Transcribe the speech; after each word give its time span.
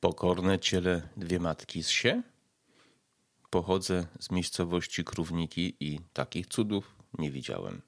Pokorne 0.00 0.58
ciele 0.58 1.08
dwie 1.16 1.40
matki 1.40 1.82
z 1.82 1.88
się. 1.88 2.22
Pochodzę 3.50 4.06
z 4.20 4.30
miejscowości 4.30 5.04
Krówniki 5.04 5.76
i 5.80 6.00
takich 6.12 6.46
cudów 6.46 6.96
nie 7.18 7.30
widziałem. 7.30 7.82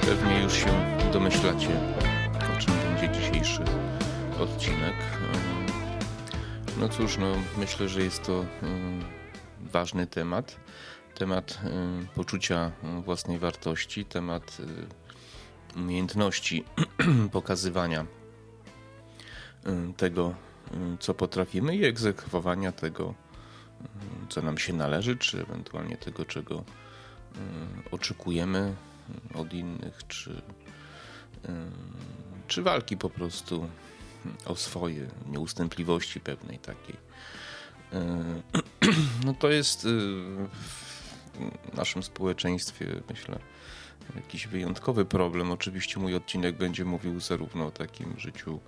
Pewnie 0.00 0.42
już 0.42 0.52
się 0.52 1.00
domyślacie, 1.12 1.80
o 2.56 2.60
czym 2.60 2.74
będzie 2.74 3.20
dzisiejszy 3.20 3.64
odcinek. 4.40 5.13
No 6.78 6.88
cóż, 6.88 7.18
no, 7.18 7.34
myślę, 7.58 7.88
że 7.88 8.02
jest 8.02 8.22
to 8.22 8.44
ważny 9.60 10.06
temat. 10.06 10.56
Temat 11.14 11.58
poczucia 12.14 12.72
własnej 13.04 13.38
wartości, 13.38 14.04
temat 14.04 14.58
umiejętności 15.76 16.64
pokazywania 17.32 18.06
tego, 19.96 20.34
co 21.00 21.14
potrafimy 21.14 21.76
i 21.76 21.84
egzekwowania 21.84 22.72
tego, 22.72 23.14
co 24.28 24.42
nam 24.42 24.58
się 24.58 24.72
należy, 24.72 25.16
czy 25.16 25.42
ewentualnie 25.42 25.96
tego, 25.96 26.24
czego 26.24 26.64
oczekujemy 27.90 28.74
od 29.34 29.52
innych, 29.52 30.06
czy, 30.08 30.42
czy 32.46 32.62
walki 32.62 32.96
po 32.96 33.10
prostu 33.10 33.68
o 34.44 34.56
swoje 34.56 35.06
nieustępliwości 35.26 36.20
pewnej 36.20 36.58
takiej. 36.58 36.96
No 39.24 39.34
to 39.34 39.50
jest 39.50 39.82
w 39.82 41.76
naszym 41.76 42.02
społeczeństwie, 42.02 42.86
myślę, 43.10 43.38
jakiś 44.16 44.46
wyjątkowy 44.46 45.04
problem. 45.04 45.50
Oczywiście 45.50 46.00
mój 46.00 46.14
odcinek 46.14 46.56
będzie 46.56 46.84
mówił 46.84 47.20
zarówno 47.20 47.66
o 47.66 47.70
takim 47.70 48.14
życiu 48.18 48.60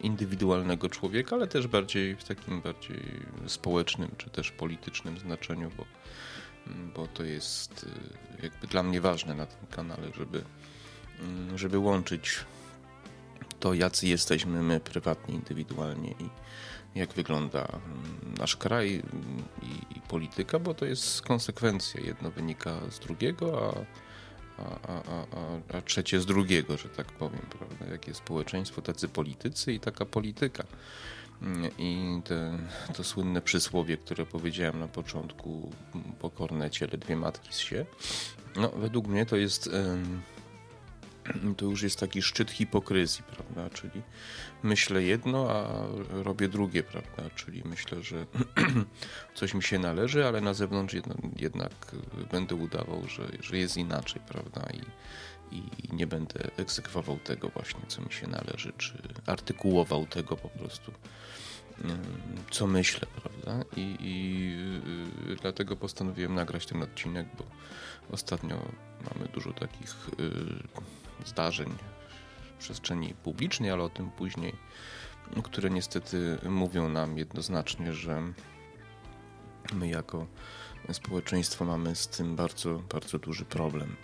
indywidualnego 0.00 0.88
człowieka, 0.88 1.36
ale 1.36 1.46
też 1.46 1.66
bardziej 1.66 2.16
w 2.16 2.24
takim 2.24 2.60
bardziej 2.60 3.02
społecznym 3.46 4.10
czy 4.18 4.30
też 4.30 4.50
politycznym 4.50 5.18
znaczeniu, 5.18 5.70
bo, 5.76 5.84
bo 6.94 7.06
to 7.06 7.24
jest 7.24 7.86
jakby 8.42 8.66
dla 8.66 8.82
mnie 8.82 9.00
ważne 9.00 9.34
na 9.34 9.46
tym 9.46 9.66
kanale, 9.70 10.08
żeby, 10.16 10.44
żeby 11.56 11.78
łączyć 11.78 12.38
to, 13.60 13.74
jacy 13.74 14.06
jesteśmy 14.06 14.62
my 14.62 14.80
prywatnie, 14.80 15.34
indywidualnie 15.34 16.10
i 16.10 16.28
jak 16.94 17.12
wygląda 17.12 17.68
nasz 18.38 18.56
kraj 18.56 19.02
i, 19.62 19.96
i 19.98 20.00
polityka, 20.00 20.58
bo 20.58 20.74
to 20.74 20.84
jest 20.84 21.22
konsekwencja. 21.22 22.00
Jedno 22.00 22.30
wynika 22.30 22.80
z 22.90 22.98
drugiego, 22.98 23.74
a, 24.58 24.62
a, 24.62 25.02
a, 25.72 25.76
a, 25.78 25.80
trzecie 25.82 26.20
z 26.20 26.26
drugiego, 26.26 26.76
że 26.76 26.88
tak 26.88 27.06
powiem, 27.06 27.46
prawda? 27.58 27.86
Jakie 27.92 28.14
społeczeństwo, 28.14 28.82
tacy 28.82 29.08
politycy 29.08 29.72
i 29.72 29.80
taka 29.80 30.04
polityka. 30.04 30.64
I 31.78 32.20
te, 32.24 32.58
to 32.94 33.04
słynne 33.04 33.42
przysłowie, 33.42 33.96
które 33.96 34.26
powiedziałem 34.26 34.78
na 34.78 34.88
początku, 34.88 35.72
pokorne 36.18 36.70
ciele 36.70 36.98
dwie 36.98 37.16
matki 37.16 37.52
z 37.52 37.58
się, 37.58 37.86
no 38.56 38.68
według 38.68 39.06
mnie 39.06 39.26
to 39.26 39.36
jest 39.36 39.70
to 41.56 41.64
już 41.64 41.82
jest 41.82 42.00
taki 42.00 42.22
szczyt 42.22 42.50
hipokryzji, 42.50 43.24
prawda? 43.24 43.76
Czyli 43.76 44.02
myślę 44.62 45.02
jedno, 45.02 45.50
a 45.50 45.86
robię 46.10 46.48
drugie, 46.48 46.82
prawda? 46.82 47.22
Czyli 47.36 47.62
myślę, 47.64 48.02
że 48.02 48.26
coś 49.34 49.54
mi 49.54 49.62
się 49.62 49.78
należy, 49.78 50.26
ale 50.26 50.40
na 50.40 50.54
zewnątrz 50.54 50.94
jednak 51.36 51.72
będę 52.30 52.54
udawał, 52.54 53.08
że, 53.08 53.28
że 53.40 53.58
jest 53.58 53.76
inaczej, 53.76 54.22
prawda? 54.28 54.68
I, 54.72 54.82
i 55.56 55.62
nie 55.92 56.06
będę 56.06 56.50
egzekwował 56.56 57.18
tego 57.18 57.48
właśnie, 57.48 57.80
co 57.88 58.02
mi 58.02 58.12
się 58.12 58.26
należy, 58.26 58.72
czy 58.78 59.02
artykułował 59.26 60.06
tego 60.06 60.36
po 60.36 60.48
prostu, 60.48 60.92
co 62.50 62.66
myślę, 62.66 63.06
prawda? 63.22 63.64
I, 63.76 63.96
i 64.00 65.32
y, 65.32 65.36
dlatego 65.36 65.76
postanowiłem 65.76 66.34
nagrać 66.34 66.66
ten 66.66 66.82
odcinek, 66.82 67.26
bo 67.38 67.44
ostatnio 68.10 68.56
mamy 69.14 69.28
dużo 69.28 69.52
takich 69.52 70.08
y, 70.20 70.78
zdarzeń 71.26 71.74
w 72.54 72.58
przestrzeni 72.58 73.14
publicznej, 73.22 73.70
ale 73.70 73.82
o 73.82 73.88
tym 73.88 74.10
później, 74.10 74.52
które 75.42 75.70
niestety 75.70 76.38
mówią 76.48 76.88
nam 76.88 77.18
jednoznacznie, 77.18 77.92
że 77.92 78.22
my 79.72 79.88
jako 79.88 80.26
społeczeństwo 80.92 81.64
mamy 81.64 81.96
z 81.96 82.08
tym 82.08 82.36
bardzo, 82.36 82.82
bardzo 82.92 83.18
duży 83.18 83.44
problem. 83.44 83.96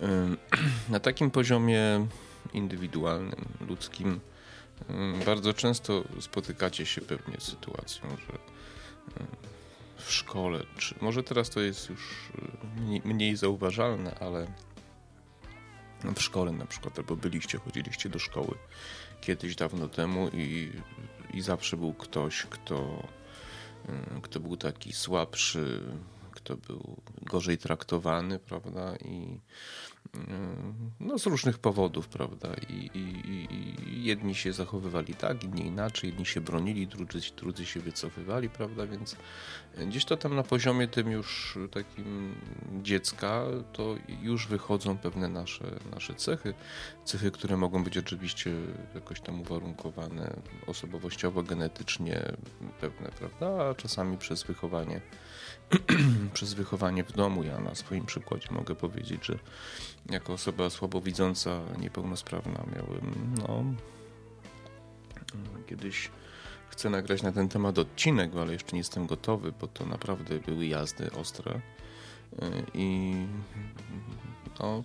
Na 0.88 1.00
takim 1.00 1.30
poziomie 1.30 2.06
indywidualnym, 2.52 3.44
ludzkim, 3.68 4.20
bardzo 5.26 5.54
często 5.54 6.04
spotykacie 6.20 6.86
się 6.86 7.00
pewnie 7.00 7.36
z 7.38 7.42
sytuacją, 7.42 8.08
że 8.08 8.38
w 9.96 10.12
szkole, 10.12 10.60
czy 10.78 10.94
może 11.00 11.22
teraz 11.22 11.50
to 11.50 11.60
jest 11.60 11.90
już 11.90 12.32
mniej 13.04 13.36
zauważalne, 13.36 14.14
ale 14.20 14.46
w 16.14 16.22
szkole 16.22 16.52
na 16.52 16.66
przykład, 16.66 16.98
albo 16.98 17.16
byliście, 17.16 17.58
chodziliście 17.58 18.08
do 18.08 18.18
szkoły 18.18 18.54
kiedyś 19.20 19.56
dawno 19.56 19.88
temu 19.88 20.28
i, 20.28 20.72
i 21.34 21.40
zawsze 21.42 21.76
był 21.76 21.94
ktoś, 21.94 22.46
kto, 22.50 23.08
kto 24.22 24.40
był 24.40 24.56
taki 24.56 24.92
słabszy, 24.92 25.80
kto 26.30 26.56
był 26.56 26.96
gorzej 27.22 27.58
traktowany, 27.58 28.38
prawda? 28.38 28.96
I 28.96 29.40
no, 31.00 31.18
z 31.18 31.26
różnych 31.26 31.58
powodów, 31.58 32.08
prawda? 32.08 32.48
I, 32.68 32.90
i, 32.94 32.98
I, 33.54 34.04
jedni 34.04 34.34
się 34.34 34.52
zachowywali 34.52 35.14
tak, 35.14 35.44
inni 35.44 35.66
inaczej, 35.66 36.10
jedni 36.10 36.26
się 36.26 36.40
bronili, 36.40 36.86
drudzy, 36.86 37.20
drudzy 37.36 37.66
się 37.66 37.80
wycofywali, 37.80 38.48
prawda? 38.48 38.86
Więc 38.86 39.16
gdzieś 39.86 40.04
to 40.04 40.16
tam 40.16 40.36
na 40.36 40.42
poziomie 40.42 40.88
tym 40.88 41.10
już 41.10 41.58
takim 41.70 42.34
dziecka, 42.82 43.44
to 43.72 43.94
już 44.22 44.46
wychodzą 44.46 44.98
pewne 44.98 45.28
nasze, 45.28 45.64
nasze 45.94 46.14
cechy. 46.14 46.54
Cechy, 47.04 47.30
które 47.30 47.56
mogą 47.56 47.84
być 47.84 47.98
oczywiście 47.98 48.50
jakoś 48.94 49.20
tam 49.20 49.40
uwarunkowane 49.40 50.36
osobowościowo, 50.66 51.42
genetycznie 51.42 52.32
pewne, 52.80 53.08
prawda? 53.08 53.68
A 53.70 53.74
czasami 53.74 54.18
przez 54.18 54.42
wychowanie 54.42 55.00
przez 56.34 56.54
wychowanie 56.54 57.04
w 57.04 57.12
domu. 57.12 57.44
Ja 57.44 57.60
na 57.60 57.74
swoim 57.74 58.06
przykładzie 58.06 58.48
mogę 58.50 58.74
powiedzieć, 58.74 59.26
że 59.26 59.38
jako 60.10 60.32
osoba 60.32 60.70
słabowidząca, 60.70 61.60
niepełnosprawna 61.78 62.64
miałem, 62.74 63.34
no, 63.38 63.64
kiedyś 65.66 66.10
chcę 66.74 66.90
nagrać 66.90 67.22
na 67.22 67.32
ten 67.32 67.48
temat 67.48 67.78
odcinek, 67.78 68.30
ale 68.36 68.52
jeszcze 68.52 68.72
nie 68.72 68.78
jestem 68.78 69.06
gotowy, 69.06 69.52
bo 69.60 69.66
to 69.66 69.86
naprawdę 69.86 70.38
były 70.38 70.66
jazdy 70.66 71.10
ostre 71.12 71.60
i 72.74 73.14
no, 74.60 74.84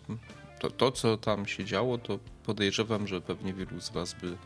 to, 0.59 0.69
to, 0.69 0.91
co 0.91 1.17
tam 1.17 1.45
się 1.45 1.66
działo, 1.66 1.97
to 1.97 2.19
podejrzewam, 2.45 3.07
że 3.07 3.22
pewnie 3.22 3.53
wielu 3.53 3.81
z 3.81 3.89
Was 3.89 4.13
by 4.13 4.38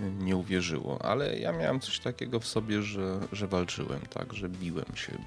nie 0.00 0.36
uwierzyło, 0.36 1.02
ale 1.02 1.38
ja 1.38 1.52
miałem 1.52 1.80
coś 1.80 1.98
takiego 1.98 2.40
w 2.40 2.46
sobie, 2.46 2.82
że, 2.82 3.20
że 3.32 3.46
walczyłem, 3.46 4.00
tak, 4.00 4.32
że 4.32 4.48
biłem 4.48 4.96
się, 4.96 5.18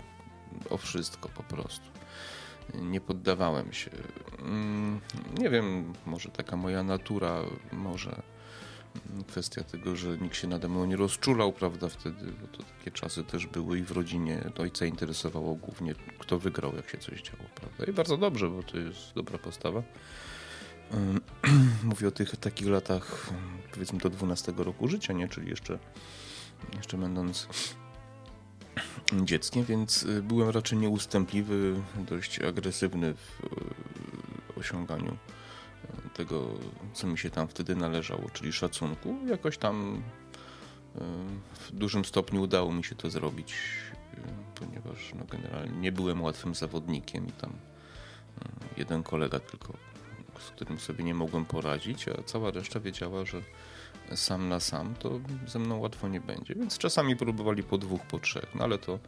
o 0.69 0.77
wszystko 0.77 1.29
po 1.29 1.43
prostu. 1.43 1.85
Nie 2.73 3.01
poddawałem 3.01 3.73
się. 3.73 3.91
Mm, 4.39 4.99
nie 5.37 5.49
wiem, 5.49 5.93
może 6.05 6.29
taka 6.29 6.55
moja 6.55 6.83
natura, 6.83 7.41
może 7.71 8.21
kwestia 9.27 9.63
tego, 9.63 9.95
że 9.95 10.17
nikt 10.17 10.35
się 10.35 10.47
nade 10.47 10.69
mną 10.69 10.85
nie 10.85 10.95
rozczulał, 10.95 11.53
prawda, 11.53 11.89
wtedy, 11.89 12.25
bo 12.41 12.47
to 12.47 12.63
takie 12.77 12.91
czasy 12.91 13.23
też 13.23 13.47
były 13.47 13.79
i 13.79 13.83
w 13.83 13.91
rodzinie 13.91 14.51
ojca 14.57 14.85
interesowało 14.85 15.55
głównie, 15.55 15.95
kto 16.19 16.39
wygrał, 16.39 16.75
jak 16.75 16.89
się 16.89 16.97
coś 16.97 17.21
działo, 17.21 17.43
prawda. 17.55 17.85
I 17.85 17.93
bardzo 17.93 18.17
dobrze, 18.17 18.49
bo 18.49 18.63
to 18.63 18.77
jest 18.77 19.13
dobra 19.15 19.37
postawa. 19.37 19.83
Mówię 21.83 22.07
o 22.07 22.11
tych 22.11 22.35
takich 22.35 22.67
latach, 22.67 23.29
powiedzmy 23.73 23.99
do 23.99 24.09
12 24.09 24.53
roku 24.57 24.87
życia, 24.87 25.13
nie? 25.13 25.27
Czyli 25.27 25.49
jeszcze, 25.49 25.79
jeszcze 26.77 26.97
będąc 26.97 27.47
dzieckiem, 29.13 29.63
więc 29.63 30.03
y, 30.03 30.23
byłem 30.23 30.49
raczej 30.49 30.77
nieustępliwy, 30.77 31.81
dość 31.97 32.39
agresywny 32.39 33.13
w 33.13 33.43
y, 34.55 34.59
osiąganiu 34.59 35.17
tego, 36.13 36.47
co 36.93 37.07
mi 37.07 37.17
się 37.17 37.29
tam 37.29 37.47
wtedy 37.47 37.75
należało, 37.75 38.29
czyli 38.29 38.53
szacunku. 38.53 39.17
Jakoś 39.27 39.57
tam 39.57 40.03
w 41.53 41.71
dużym 41.71 42.05
stopniu 42.05 42.41
udało 42.41 42.73
mi 42.73 42.83
się 42.83 42.95
to 42.95 43.09
zrobić, 43.09 43.53
ponieważ 44.55 45.13
no, 45.19 45.25
generalnie 45.25 45.77
nie 45.77 45.91
byłem 45.91 46.21
łatwym 46.21 46.55
zawodnikiem 46.55 47.27
i 47.27 47.31
tam 47.31 47.53
jeden 48.77 49.03
kolega 49.03 49.39
tylko 49.39 49.73
z 50.39 50.49
którym 50.49 50.79
sobie 50.79 51.03
nie 51.03 51.13
mogłem 51.13 51.45
poradzić, 51.45 52.07
a 52.07 52.23
cała 52.23 52.51
reszta 52.51 52.79
wiedziała, 52.79 53.25
że 53.25 53.41
sam 54.15 54.49
na 54.49 54.59
sam 54.59 54.95
to 54.95 55.19
ze 55.47 55.59
mną 55.59 55.77
łatwo 55.77 56.07
nie 56.07 56.21
będzie. 56.21 56.55
Więc 56.55 56.77
czasami 56.77 57.15
próbowali 57.15 57.63
po 57.63 57.77
dwóch, 57.77 58.01
po 58.01 58.19
trzech, 58.19 58.55
no 58.55 58.63
ale 58.63 58.77
to 58.77 58.99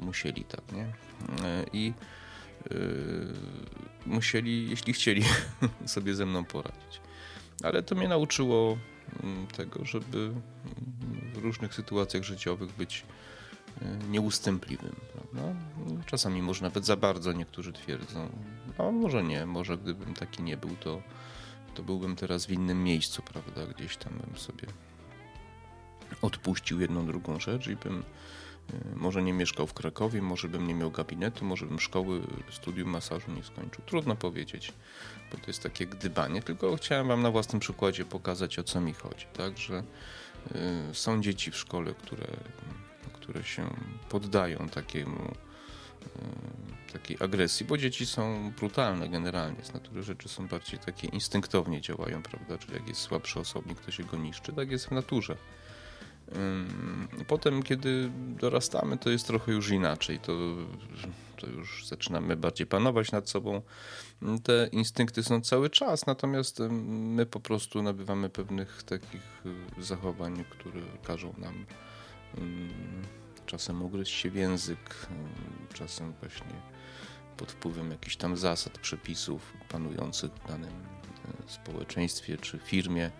musieli 0.00 0.44
tak, 0.44 0.72
nie? 0.72 0.92
I 1.72 1.92
musieli, 4.06 4.70
jeśli 4.70 4.92
chcieli, 4.92 5.22
sobie 5.86 6.14
ze 6.14 6.26
mną 6.26 6.44
poradzić. 6.44 7.00
Ale 7.62 7.82
to 7.82 7.94
mnie 7.94 8.08
nauczyło 8.08 8.78
mm, 9.22 9.46
tego, 9.46 9.84
żeby 9.84 10.30
w 11.34 11.38
różnych 11.38 11.74
sytuacjach 11.74 12.22
życiowych 12.22 12.72
być 12.72 13.04
y, 13.82 13.84
nieustępliwym. 14.10 14.96
Prawda? 15.12 15.54
Czasami 16.06 16.42
może 16.42 16.62
nawet 16.62 16.86
za 16.86 16.96
bardzo 16.96 17.32
niektórzy 17.32 17.72
twierdzą, 17.72 18.28
a 18.78 18.82
może 18.82 19.22
nie, 19.22 19.46
może 19.46 19.78
gdybym 19.78 20.14
taki 20.14 20.42
nie 20.42 20.56
był, 20.56 20.76
to, 20.76 21.02
to 21.74 21.82
byłbym 21.82 22.16
teraz 22.16 22.46
w 22.46 22.50
innym 22.50 22.84
miejscu, 22.84 23.22
prawda? 23.22 23.66
Gdzieś 23.74 23.96
tam 23.96 24.12
bym 24.12 24.38
sobie 24.38 24.68
odpuścił 26.22 26.80
jedną, 26.80 27.06
drugą 27.06 27.40
rzecz 27.40 27.66
i 27.66 27.76
bym 27.76 28.00
y, 28.00 28.04
może 28.94 29.22
nie 29.22 29.32
mieszkał 29.32 29.66
w 29.66 29.74
Krakowie, 29.74 30.22
może 30.22 30.48
bym 30.48 30.66
nie 30.66 30.74
miał 30.74 30.90
gabinetu, 30.90 31.44
może 31.44 31.66
bym 31.66 31.80
szkoły, 31.80 32.20
studium 32.50 32.90
masażu 32.90 33.32
nie 33.32 33.42
skończył. 33.42 33.84
Trudno 33.86 34.16
powiedzieć 34.16 34.72
bo 35.34 35.40
to 35.40 35.46
jest 35.46 35.62
takie 35.62 35.86
gdybanie, 35.86 36.42
tylko 36.42 36.76
chciałem 36.76 37.08
wam 37.08 37.22
na 37.22 37.30
własnym 37.30 37.60
przykładzie 37.60 38.04
pokazać, 38.04 38.58
o 38.58 38.64
co 38.64 38.80
mi 38.80 38.94
chodzi. 38.94 39.26
Tak, 39.32 39.58
że 39.58 39.82
y, 40.90 40.94
są 40.94 41.22
dzieci 41.22 41.50
w 41.50 41.56
szkole, 41.56 41.94
które, 41.94 42.26
które 43.12 43.44
się 43.44 43.70
poddają 44.08 44.68
takiemu 44.68 45.34
y, 46.88 46.92
takiej 46.92 47.16
agresji, 47.20 47.66
bo 47.66 47.78
dzieci 47.78 48.06
są 48.06 48.52
brutalne 48.58 49.08
generalnie, 49.08 49.64
z 49.64 49.74
natury 49.74 50.02
rzeczy 50.02 50.28
są 50.28 50.48
bardziej 50.48 50.78
takie 50.80 51.08
instynktownie 51.08 51.80
działają, 51.80 52.22
prawda, 52.22 52.58
czyli 52.58 52.74
jak 52.74 52.88
jest 52.88 53.00
słabszy 53.00 53.40
osobnik, 53.40 53.80
to 53.80 53.90
się 53.90 54.04
go 54.04 54.16
niszczy, 54.16 54.52
tak 54.52 54.70
jest 54.70 54.86
w 54.86 54.90
naturze. 54.90 55.36
Potem, 57.26 57.62
kiedy 57.62 58.10
dorastamy, 58.40 58.98
to 58.98 59.10
jest 59.10 59.26
trochę 59.26 59.52
już 59.52 59.70
inaczej. 59.70 60.18
To, 60.18 60.32
to 61.36 61.46
już 61.46 61.86
zaczynamy 61.86 62.36
bardziej 62.36 62.66
panować 62.66 63.12
nad 63.12 63.28
sobą. 63.28 63.62
Te 64.42 64.68
instynkty 64.72 65.22
są 65.22 65.40
cały 65.40 65.70
czas, 65.70 66.06
natomiast 66.06 66.60
my 66.70 67.26
po 67.26 67.40
prostu 67.40 67.82
nabywamy 67.82 68.30
pewnych 68.30 68.82
takich 68.82 69.42
y, 69.78 69.82
zachowań, 69.82 70.44
które 70.50 70.80
każą 71.02 71.34
nam 71.38 71.66
czasem 73.46 73.82
ugryźć 73.82 74.12
się 74.12 74.30
w 74.30 74.34
język, 74.34 75.08
czasem 75.72 76.12
właśnie 76.20 76.52
pod 77.36 77.52
wpływem 77.52 77.90
jakichś 77.90 78.16
tam 78.16 78.36
zasad, 78.36 78.78
przepisów 78.78 79.52
panujących 79.68 80.32
w 80.32 80.48
danym 80.48 80.70
y, 80.70 81.52
społeczeństwie 81.52 82.36
czy 82.36 82.58
firmie 82.58 83.10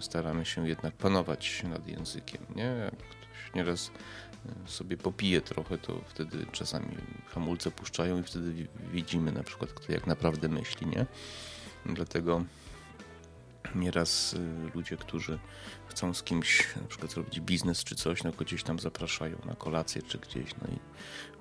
staramy 0.00 0.44
się 0.44 0.68
jednak 0.68 0.94
panować 0.94 1.62
nad 1.62 1.88
językiem. 1.88 2.46
Nie? 2.56 2.62
Jak 2.64 2.96
ktoś 2.96 3.54
nieraz 3.54 3.90
e, 4.46 4.68
sobie 4.68 4.96
popije 4.96 5.40
trochę, 5.40 5.78
to 5.78 6.00
wtedy 6.06 6.46
czasami 6.52 6.96
hamulce 7.26 7.70
puszczają 7.70 8.20
i 8.20 8.22
wtedy 8.22 8.66
widzimy 8.92 9.32
na 9.32 9.42
przykład, 9.42 9.72
kto 9.72 9.92
jak 9.92 10.06
naprawdę 10.06 10.48
myśli. 10.48 10.86
Nie? 10.86 11.06
Dlatego 11.86 12.44
nieraz 13.74 14.34
e, 14.34 14.76
ludzie, 14.76 14.96
którzy 14.96 15.38
chcą 15.86 16.14
z 16.14 16.22
kimś 16.22 16.76
na 16.76 16.88
przykład 16.88 17.12
zrobić 17.12 17.40
biznes 17.40 17.84
czy 17.84 17.94
coś, 17.94 18.24
no 18.24 18.32
gdzieś 18.32 18.62
tam 18.62 18.78
zapraszają 18.78 19.38
na 19.44 19.54
kolację 19.54 20.02
czy 20.02 20.18
gdzieś, 20.18 20.54
no 20.62 20.68
i 20.68 20.78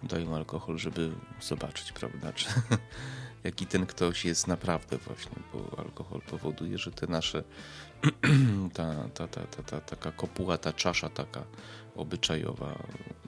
dają 0.08 0.36
alkohol, 0.36 0.78
żeby 0.78 1.12
zobaczyć, 1.42 1.92
prawda, 1.92 2.34
czy, 2.34 2.48
jaki 3.44 3.66
ten 3.66 3.86
ktoś 3.86 4.26
jest 4.26 4.48
naprawdę 4.48 4.98
właśnie, 4.98 5.36
bo 5.54 5.80
alkohol 5.80 6.22
powoduje, 6.22 6.78
że 6.78 6.92
te 6.92 7.08
nasze 7.08 7.44
ta, 8.74 9.10
ta, 9.14 9.28
ta, 9.28 9.42
ta, 9.42 9.64
ta 9.64 9.82
taka 9.82 10.12
kopuła, 10.12 10.58
ta 10.58 10.74
czasza 10.74 11.10
taka 11.10 11.44
obyczajowa 11.96 12.84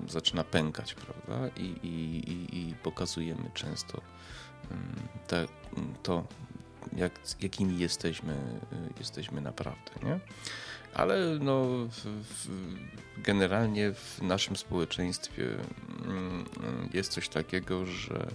zaczyna 0.08 0.44
pękać, 0.44 0.94
prawda? 0.94 1.56
I, 1.56 1.66
i, 1.84 2.30
i, 2.32 2.70
i 2.70 2.76
pokazujemy 2.76 3.52
często 3.54 4.02
te, 5.28 5.48
to, 6.04 6.24
jak, 6.94 7.20
jakimi 7.42 7.80
jesteśmy, 7.80 8.38
jesteśmy 9.00 9.42
naprawdę, 9.42 9.92
nie? 10.04 10.20
Ale 10.94 11.40
no, 11.40 11.66
w, 11.90 12.48
generalnie 13.18 13.94
w 13.94 14.22
naszym 14.22 14.56
społeczeństwie 14.56 15.58
jest 16.94 17.12
coś 17.12 17.30
takiego, 17.30 17.86
że 17.86 18.28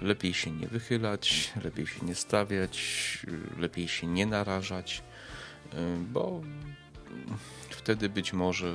lepiej 0.00 0.34
się 0.34 0.50
nie 0.50 0.66
wychylać, 0.66 1.52
lepiej 1.64 1.86
się 1.86 2.06
nie 2.06 2.14
stawiać, 2.14 3.18
lepiej 3.58 3.88
się 3.88 4.06
nie 4.06 4.26
narażać, 4.26 5.02
bo 6.12 6.40
wtedy 7.70 8.08
być 8.08 8.32
może 8.32 8.74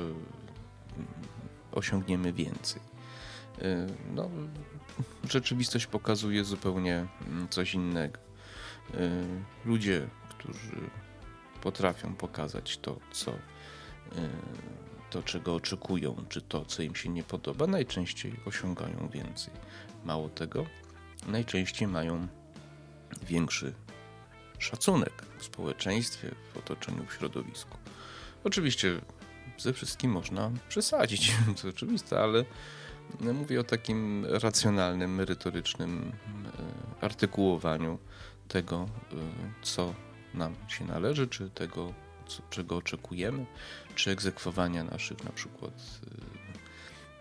osiągniemy 1.72 2.32
więcej. 2.32 2.82
No, 4.14 4.30
rzeczywistość 5.30 5.86
pokazuje 5.86 6.44
zupełnie 6.44 7.06
coś 7.50 7.74
innego. 7.74 8.25
Ludzie, 9.64 10.08
którzy 10.28 10.90
potrafią 11.62 12.14
pokazać 12.14 12.78
to, 12.78 12.96
co 13.12 13.32
to, 15.10 15.22
czego 15.22 15.54
oczekują, 15.54 16.24
czy 16.28 16.42
to, 16.42 16.64
co 16.64 16.82
im 16.82 16.94
się 16.94 17.08
nie 17.08 17.22
podoba, 17.22 17.66
najczęściej 17.66 18.40
osiągają 18.46 19.08
więcej. 19.12 19.54
Mało 20.04 20.28
tego, 20.28 20.66
najczęściej 21.26 21.88
mają 21.88 22.28
większy 23.22 23.74
szacunek 24.58 25.12
w 25.38 25.44
społeczeństwie, 25.44 26.34
w 26.54 26.56
otoczeniu, 26.56 27.06
w 27.06 27.14
środowisku. 27.14 27.78
Oczywiście 28.44 29.00
ze 29.58 29.72
wszystkim 29.72 30.10
można 30.10 30.50
przesadzić, 30.68 31.32
to 31.62 31.68
oczywiste, 31.68 32.20
ale 32.20 32.44
mówię 33.20 33.60
o 33.60 33.64
takim 33.64 34.26
racjonalnym, 34.28 35.14
merytorycznym 35.14 36.12
e, 37.00 37.04
artykułowaniu 37.04 37.98
tego, 38.48 38.88
e, 39.12 39.16
co 39.62 39.94
nam 40.34 40.54
się 40.68 40.84
należy, 40.84 41.28
czy 41.28 41.50
tego, 41.50 41.92
co, 42.26 42.42
czego 42.50 42.76
oczekujemy, 42.76 43.46
czy 43.94 44.10
egzekwowania 44.10 44.84
naszych 44.84 45.24
na 45.24 45.30
przykład 45.30 45.72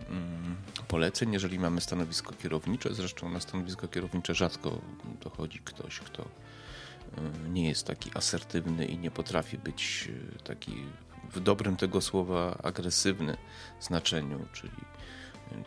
e, 0.07 0.09
mm, 0.09 0.55
poleceń, 0.87 1.33
jeżeli 1.33 1.59
mamy 1.59 1.81
stanowisko 1.81 2.33
kierownicze. 2.33 2.93
Zresztą 2.93 3.29
na 3.29 3.39
stanowisko 3.39 3.87
kierownicze 3.87 4.35
rzadko 4.35 4.81
dochodzi 5.23 5.59
ktoś, 5.59 5.99
kto 5.99 6.29
E, 7.17 7.49
nie 7.49 7.67
jest 7.67 7.87
taki 7.87 8.11
asertywny 8.13 8.85
i 8.85 8.97
nie 8.97 9.11
potrafi 9.11 9.57
być 9.57 10.09
taki 10.43 10.75
w 11.31 11.39
dobrym 11.39 11.75
tego 11.75 12.01
słowa 12.01 12.57
agresywny 12.63 13.37
znaczeniu, 13.79 14.45
czyli, 14.53 14.71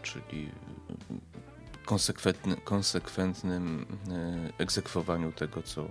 czyli 0.02 0.50
konsekwentny, 1.88 2.56
konsekwentnym 2.56 3.86
e, 4.10 4.62
egzekwowaniu 4.62 5.32
tego, 5.32 5.62
co 5.62 5.88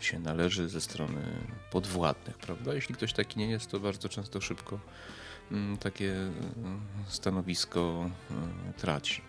się 0.00 0.18
należy 0.18 0.68
ze 0.68 0.80
strony 0.80 1.22
podwładnych, 1.70 2.38
prawda? 2.38 2.74
Jeśli 2.74 2.94
ktoś 2.94 3.12
taki 3.12 3.38
nie 3.38 3.50
jest, 3.50 3.70
to 3.70 3.80
bardzo 3.80 4.08
często 4.08 4.40
szybko 4.40 4.80
mm, 5.52 5.76
takie 5.76 6.14
stanowisko 7.08 8.10
traci. 8.76 9.22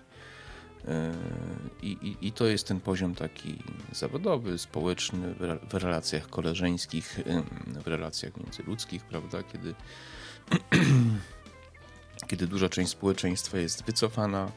I, 1.81 1.87
i, 1.87 2.27
I, 2.27 2.31
to 2.31 2.45
jest 2.45 2.67
ten 2.67 2.79
poziom 2.79 3.15
taki 3.15 3.63
zawodowy, 3.91 4.57
społeczny, 4.57 5.35
w 5.69 5.73
relacjach 5.73 6.29
koleżeńskich, 6.29 7.19
w 7.83 7.87
relacjach 7.87 8.37
międzyludzkich, 8.37 9.03
prawda? 9.03 9.43
Kiedy, 9.43 9.75
kiedy 12.29 12.47
duża 12.47 12.69
część 12.69 12.91
społeczeństwa 12.91 13.57
jest 13.57 13.83
wycofana, 13.85 14.51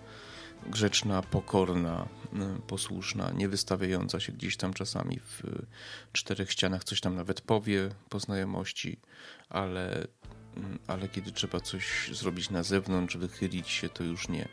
grzeczna, 0.66 1.22
pokorna, 1.22 2.08
posłuszna, 2.66 3.30
nie 3.30 3.48
wystawiająca 3.48 4.20
się 4.20 4.32
gdzieś 4.32 4.56
tam 4.56 4.74
czasami 4.74 5.20
w 5.20 5.42
czterech 6.12 6.50
ścianach, 6.50 6.84
coś 6.84 7.00
tam 7.00 7.16
nawet 7.16 7.40
powie 7.40 7.90
po 8.08 8.20
znajomości, 8.20 9.00
ale, 9.48 10.06
ale 10.86 11.08
kiedy 11.08 11.32
trzeba 11.32 11.60
coś 11.60 12.10
zrobić 12.12 12.50
na 12.50 12.62
zewnątrz, 12.62 13.16
wychylić 13.16 13.68
się, 13.68 13.88
to 13.88 14.04
już 14.04 14.28
nie 14.28 14.48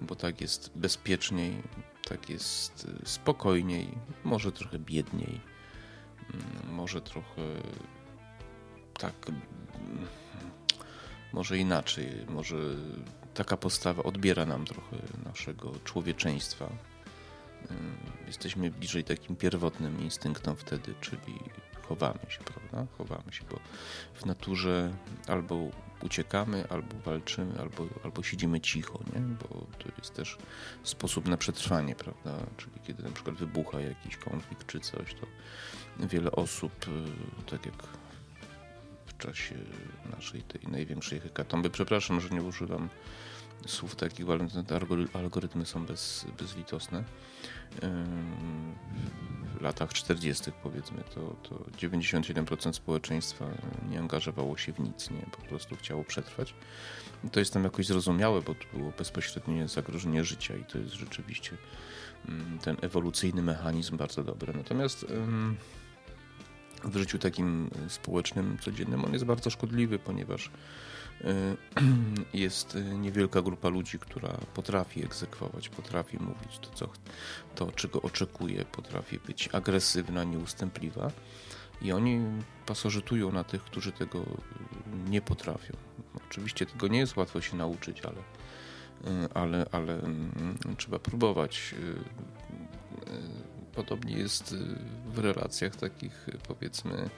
bo 0.00 0.16
tak 0.16 0.40
jest 0.40 0.70
bezpieczniej, 0.74 1.62
tak 2.08 2.30
jest 2.30 2.88
y, 3.02 3.08
spokojniej, 3.08 3.98
może 4.24 4.52
trochę 4.52 4.78
biedniej, 4.78 5.40
mm, 6.34 6.74
może 6.74 7.00
trochę 7.00 7.42
tak, 8.98 9.28
mm, 9.28 9.42
może 11.32 11.58
inaczej, 11.58 12.08
może 12.28 12.56
taka 13.36 13.56
postawa 13.56 14.02
odbiera 14.02 14.46
nam 14.46 14.64
trochę 14.64 14.96
naszego 15.24 15.72
człowieczeństwa. 15.84 16.64
Y, 16.64 17.74
jesteśmy 18.26 18.70
bliżej 18.70 19.04
takim 19.04 19.36
pierwotnym 19.36 20.00
instynktom 20.00 20.56
wtedy, 20.56 20.94
czyli 21.00 21.38
chowamy 21.82 22.18
się, 22.28 22.38
prawda? 22.44 22.92
Chowamy 22.98 23.32
się, 23.32 23.44
bo 23.50 23.60
w 24.14 24.26
naturze 24.26 24.92
albo 25.26 25.70
uciekamy, 26.02 26.64
albo 26.68 26.94
walczymy, 27.04 27.60
albo, 27.60 27.86
albo 28.04 28.22
siedzimy 28.22 28.60
cicho, 28.60 28.98
nie? 29.14 29.20
bo 29.20 29.48
to 29.78 29.88
jest 29.98 30.14
też 30.14 30.38
sposób 30.82 31.28
na 31.28 31.36
przetrwanie, 31.36 31.94
prawda? 31.94 32.46
Czyli 32.56 32.72
kiedy 32.86 33.02
na 33.02 33.10
przykład 33.10 33.36
wybucha 33.36 33.80
jakiś 33.80 34.16
konflikt 34.16 34.66
czy 34.66 34.80
coś, 34.80 35.14
to 35.14 35.26
wiele 36.06 36.30
osób, 36.30 36.72
y, 36.88 37.50
tak 37.50 37.66
jak 37.66 37.74
w 39.18 39.18
czasie 39.18 39.54
naszej 40.16 40.42
tej 40.42 40.60
największej 40.68 41.20
hekatomby, 41.20 41.70
przepraszam, 41.70 42.20
że 42.20 42.28
nie 42.28 42.42
używam 42.42 42.88
słów 43.66 43.96
takich, 43.96 44.30
ale 44.30 44.46
te 44.66 44.80
algorytmy 45.18 45.66
są 45.66 45.86
bez, 45.86 46.26
bezlitosne. 46.38 47.04
W 49.58 49.60
latach 49.60 49.92
40. 49.92 50.52
powiedzmy, 50.62 51.02
to, 51.14 51.36
to 51.42 51.54
97% 51.54 52.72
społeczeństwa 52.72 53.46
nie 53.90 53.98
angażowało 53.98 54.56
się 54.56 54.72
w 54.72 54.80
nic, 54.80 55.10
nie, 55.10 55.26
po 55.32 55.48
prostu 55.48 55.76
chciało 55.76 56.04
przetrwać. 56.04 56.54
To 57.32 57.40
jest 57.40 57.52
tam 57.52 57.64
jakoś 57.64 57.86
zrozumiałe, 57.86 58.42
bo 58.42 58.54
to 58.54 58.78
było 58.78 58.92
bezpośrednie 58.98 59.68
zagrożenie 59.68 60.24
życia 60.24 60.56
i 60.56 60.64
to 60.64 60.78
jest 60.78 60.92
rzeczywiście 60.92 61.56
ten 62.62 62.76
ewolucyjny 62.82 63.42
mechanizm 63.42 63.96
bardzo 63.96 64.24
dobry. 64.24 64.52
Natomiast 64.54 65.06
w 66.84 66.96
życiu 66.96 67.18
takim 67.18 67.70
społecznym, 67.88 68.58
codziennym 68.60 69.04
on 69.04 69.12
jest 69.12 69.24
bardzo 69.24 69.50
szkodliwy, 69.50 69.98
ponieważ 69.98 70.50
Y, 71.24 71.56
jest 72.38 72.78
niewielka 72.98 73.42
grupa 73.42 73.68
ludzi, 73.68 73.98
która 73.98 74.38
potrafi 74.54 75.04
egzekwować, 75.04 75.68
potrafi 75.68 76.18
mówić 76.18 76.58
to, 76.58 76.70
co, 76.74 76.88
to 77.54 77.72
czego 77.72 78.02
oczekuje, 78.02 78.64
potrafi 78.64 79.18
być 79.18 79.48
agresywna, 79.52 80.24
nieustępliwa. 80.24 81.10
I 81.82 81.92
oni 81.92 82.20
pasożytują 82.66 83.32
na 83.32 83.44
tych, 83.44 83.62
którzy 83.62 83.92
tego 83.92 84.24
nie 85.08 85.20
potrafią. 85.20 85.76
Oczywiście 86.30 86.66
tego 86.66 86.88
nie 86.88 86.98
jest 86.98 87.16
łatwo 87.16 87.40
się 87.40 87.56
nauczyć, 87.56 88.02
ale, 88.02 88.22
ale, 89.34 89.66
ale 89.72 89.92
mm, 89.92 90.58
trzeba 90.76 90.98
próbować. 90.98 91.74
Y, 93.76 93.82
podobnie 93.82 94.18
jest 94.18 94.54
w 95.06 95.18
relacjach 95.18 95.76
takich, 95.76 96.26
powiedzmy, 96.48 97.10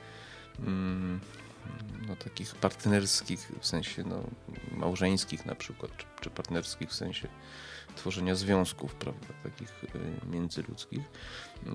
mm, 0.59 1.21
no, 2.09 2.17
takich 2.17 2.55
partnerskich, 2.55 3.53
w 3.61 3.67
sensie 3.67 4.05
no, 4.07 4.23
małżeńskich 4.77 5.47
na 5.47 5.55
przykład, 5.55 5.97
czy, 5.97 6.07
czy 6.21 6.31
partnerskich 6.31 6.91
w 6.91 6.95
sensie 6.95 7.29
tworzenia 7.97 8.35
związków, 8.35 8.95
prawda, 8.95 9.27
takich 9.43 9.85
y, 9.85 10.27
międzyludzkich. 10.27 11.03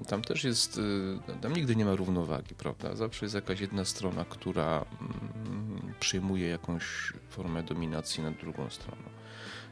Tam 0.08 0.22
też 0.22 0.44
jest, 0.44 0.78
y, 0.78 1.40
tam 1.42 1.54
nigdy 1.54 1.76
nie 1.76 1.86
ma 1.86 1.96
równowagi, 1.96 2.56
prawda, 2.56 2.96
zawsze 2.96 3.26
jest 3.26 3.36
jakaś 3.36 3.60
jedna 3.60 3.86
strona, 3.86 4.26
która 4.26 4.86
mm, 5.02 5.94
przyjmuje 6.00 6.48
jakąś 6.48 7.14
formę 7.30 7.64
dominacji 7.64 8.24
nad 8.24 8.34
drugą 8.34 8.70
stroną. 8.70 9.04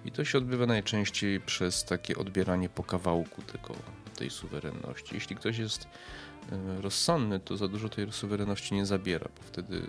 I 0.06 0.12
to 0.12 0.26
się 0.26 0.38
odbywa 0.38 0.66
najczęściej 0.66 1.40
przez 1.40 1.86
takie 1.86 2.16
odbieranie 2.16 2.70
po 2.70 2.84
kawałku 2.84 3.42
tego, 3.42 3.76
tej 4.16 4.30
suwerenności. 4.30 5.16
Jeśli 5.16 5.36
ktoś 5.36 5.58
jest 5.58 5.84
y, 5.84 6.82
rozsądny, 6.82 7.40
to 7.40 7.58
za 7.58 7.68
dużo 7.68 7.90
tej 7.90 8.12
suwerenności 8.12 8.76
nie 8.76 8.86
zabiera, 8.86 9.30
bo 9.38 9.44
wtedy 9.44 9.82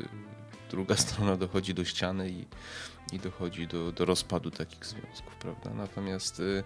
druga 0.71 0.97
strona 1.07 1.37
dochodzi 1.37 1.75
do 1.75 1.85
ściany 1.85 2.31
i, 2.31 2.47
i 3.13 3.19
dochodzi 3.19 3.67
do, 3.67 3.93
do 3.93 4.05
rozpadu 4.05 4.51
takich 4.51 4.87
związków, 4.87 5.37
prawda? 5.37 5.71
Natomiast 5.75 6.41
y, 6.41 6.65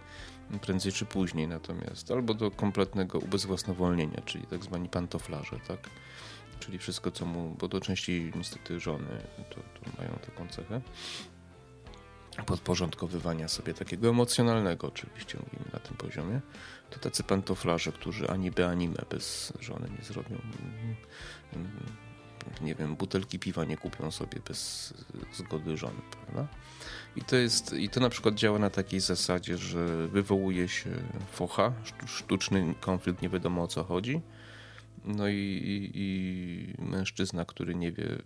prędzej 0.60 0.92
czy 0.92 1.06
później, 1.06 1.48
natomiast 1.48 2.10
albo 2.10 2.34
do 2.34 2.50
kompletnego 2.50 3.18
ubezwłasnowolnienia, 3.18 4.22
czyli 4.24 4.46
tak 4.46 4.64
zwani 4.64 4.88
pantoflarze, 4.88 5.60
tak? 5.68 5.90
Czyli 6.60 6.78
wszystko, 6.78 7.10
co 7.10 7.26
mu, 7.26 7.56
bo 7.58 7.68
to 7.68 7.80
częściej 7.80 8.32
niestety 8.36 8.80
żony 8.80 9.26
to, 9.50 9.54
to 9.54 9.98
mają 9.98 10.10
taką 10.10 10.48
cechę 10.48 10.80
podporządkowywania 12.44 13.48
sobie 13.48 13.74
takiego 13.74 14.08
emocjonalnego, 14.08 14.86
oczywiście 14.86 15.38
mówimy 15.38 15.70
na 15.72 15.78
tym 15.78 15.96
poziomie, 15.96 16.40
to 16.90 16.98
tacy 16.98 17.22
pantoflarze, 17.22 17.92
którzy 17.92 18.28
ani 18.28 18.50
by, 18.50 18.66
ani 18.66 18.88
me 18.88 19.04
bez 19.10 19.52
żony 19.60 19.90
nie 19.98 20.04
zrobią 20.04 20.36
nie 22.60 22.74
wiem, 22.74 22.96
butelki 22.96 23.38
piwa 23.38 23.64
nie 23.64 23.76
kupią 23.76 24.10
sobie 24.10 24.40
bez 24.48 24.94
zgody 25.32 25.76
żony, 25.76 26.00
prawda? 26.10 26.48
I 27.16 27.22
to 27.22 27.36
jest, 27.36 27.72
i 27.72 27.88
to 27.88 28.00
na 28.00 28.08
przykład 28.08 28.34
działa 28.34 28.58
na 28.58 28.70
takiej 28.70 29.00
zasadzie, 29.00 29.58
że 29.58 30.08
wywołuje 30.08 30.68
się 30.68 30.90
focha, 31.32 31.72
sztuczny 32.06 32.74
konflikt, 32.80 33.22
nie 33.22 33.28
wiadomo 33.28 33.62
o 33.62 33.66
co 33.66 33.84
chodzi. 33.84 34.20
No 35.04 35.28
i, 35.28 35.34
i, 35.34 35.90
i 35.94 36.82
mężczyzna, 36.82 37.44
który 37.44 37.74
nie 37.74 37.92
wie, 37.92 38.18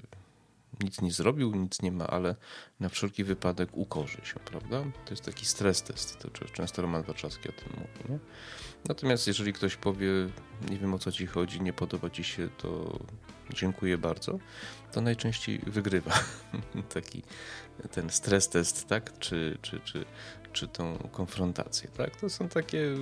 nic 0.83 1.01
nie 1.01 1.13
zrobił, 1.13 1.55
nic 1.55 1.83
nie 1.83 1.93
ma, 1.93 2.07
ale 2.07 2.37
na 2.81 2.89
wszelki 2.89 3.25
wypadek 3.25 3.69
ukorzy 3.73 4.19
się, 4.25 4.41
prawda? 4.45 4.83
To 5.05 5.11
jest 5.11 5.25
taki 5.25 5.47
stres 5.47 5.83
test, 5.83 6.19
to 6.19 6.45
często 6.45 6.83
Roman 6.83 7.03
Warszawski 7.03 7.49
o 7.49 7.53
tym 7.53 7.73
mówi, 7.73 8.13
nie? 8.13 8.19
Natomiast 8.89 9.27
jeżeli 9.27 9.53
ktoś 9.53 9.77
powie, 9.77 10.09
nie 10.71 10.79
wiem 10.79 10.95
o 10.95 10.99
co 10.99 11.13
ci 11.13 11.27
chodzi, 11.27 11.61
nie 11.61 11.73
podoba 11.73 12.11
ci 12.11 12.25
się, 12.25 12.49
to 12.59 12.99
dziękuję 13.55 13.99
bardzo, 13.99 14.39
to 14.93 15.01
najczęściej 15.01 15.59
wygrywa 15.67 16.13
taki 16.95 17.23
ten 17.91 18.11
stres 18.11 18.49
test, 18.49 18.89
tak? 18.89 19.19
Czy, 19.19 19.59
czy, 19.63 19.81
czy, 19.81 20.05
czy 20.53 20.69
tą 20.69 21.09
konfrontację, 21.13 21.89
tak? 21.97 22.17
To 22.17 22.31
są 22.31 22.49
takie, 22.49 22.95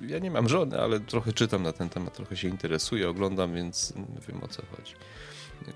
ja 0.00 0.18
nie 0.18 0.30
mam 0.30 0.48
żony, 0.48 0.80
ale 0.80 1.00
trochę 1.00 1.32
czytam 1.32 1.62
na 1.62 1.72
ten 1.72 1.88
temat, 1.88 2.14
trochę 2.14 2.36
się 2.36 2.48
interesuję, 2.48 3.08
oglądam, 3.08 3.54
więc 3.54 3.92
wiem 4.28 4.42
o 4.42 4.48
co 4.48 4.62
chodzi. 4.76 4.94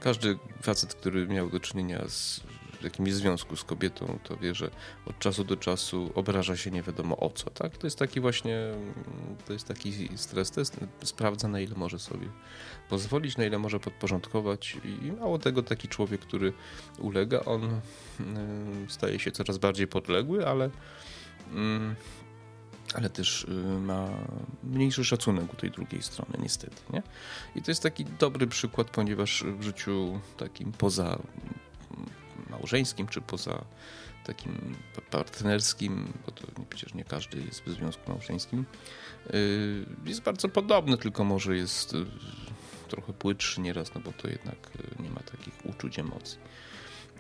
Każdy 0.01 0.39
facet, 0.63 0.95
który 0.95 1.27
miał 1.27 1.51
do 1.51 1.61
czynienia 1.61 2.09
z 2.09 2.41
jakimś 2.83 3.13
związku 3.13 3.57
z 3.57 3.65
kobietą, 3.65 4.19
to 4.25 4.37
wie, 4.37 4.55
że 4.55 4.71
od 5.07 5.19
czasu 5.19 5.45
do 5.45 5.57
czasu 5.57 6.13
obraża 6.15 6.57
się 6.57 6.71
nie 6.71 6.83
wiadomo 6.83 7.17
o 7.17 7.31
co, 7.31 7.51
tak? 7.51 7.79
To 7.79 7.87
jest 7.87 7.99
taki 7.99 8.21
właśnie, 8.21 8.59
to 9.47 9.53
jest 9.53 9.69
taki 9.69 10.09
stres 10.17 10.51
test, 10.51 10.77
sprawdza 11.05 11.49
na 11.49 11.61
ile 11.61 11.75
może 11.77 11.99
sobie 11.99 12.29
pozwolić, 12.89 13.37
na 13.37 13.45
ile 13.45 13.59
może 13.59 13.81
podporządkować 13.81 14.77
i 14.85 15.13
mało 15.13 15.39
tego 15.39 15.63
taki 15.63 15.89
człowiek, 15.89 16.21
który 16.21 16.53
ulega, 16.99 17.41
on 17.41 17.65
y, 17.65 17.81
staje 18.89 19.19
się 19.19 19.33
coraz 19.33 19.59
bardziej 19.59 19.87
podległy, 19.87 20.47
ale 20.47 20.71
mm, 21.51 21.97
ale 22.95 23.11
też 23.11 23.45
y, 23.45 23.81
ma 23.81 24.09
mniejszy 24.63 25.05
szacunek 25.05 25.53
u 25.53 25.57
tej 25.57 25.71
drugiej 25.71 26.03
strony, 26.03 26.39
niestety. 26.39 26.77
Nie? 26.93 27.03
I 27.55 27.63
to 27.63 27.71
jest 27.71 27.83
taki 27.83 28.05
dobry 28.05 28.47
przykład, 28.47 28.91
ponieważ 28.91 29.45
w 29.59 29.63
życiu 29.63 30.21
takim 30.37 30.73
poza 30.73 31.19
małżeńskim, 32.51 33.07
czy 33.07 33.21
poza 33.21 33.65
takim 34.25 34.77
partnerskim, 35.11 36.13
bo 36.27 36.33
to 36.33 36.47
przecież 36.71 36.95
nie 36.95 37.05
każdy 37.05 37.43
jest 37.43 37.63
w 37.63 37.71
związku 37.71 38.11
małżeńskim, 38.11 38.65
y, 39.35 39.87
jest 40.05 40.23
bardzo 40.23 40.49
podobny, 40.49 40.99
tylko 40.99 41.25
może 41.25 41.57
jest 41.57 41.95
y, 41.95 42.07
trochę 42.89 43.13
płytszy 43.13 43.61
nieraz, 43.61 43.95
no 43.95 44.01
bo 44.01 44.13
to 44.13 44.29
jednak 44.29 44.71
nie 45.01 45.11
ma 45.11 45.21
takich 45.21 45.67
uczuć, 45.67 45.99
emocji. 45.99 46.39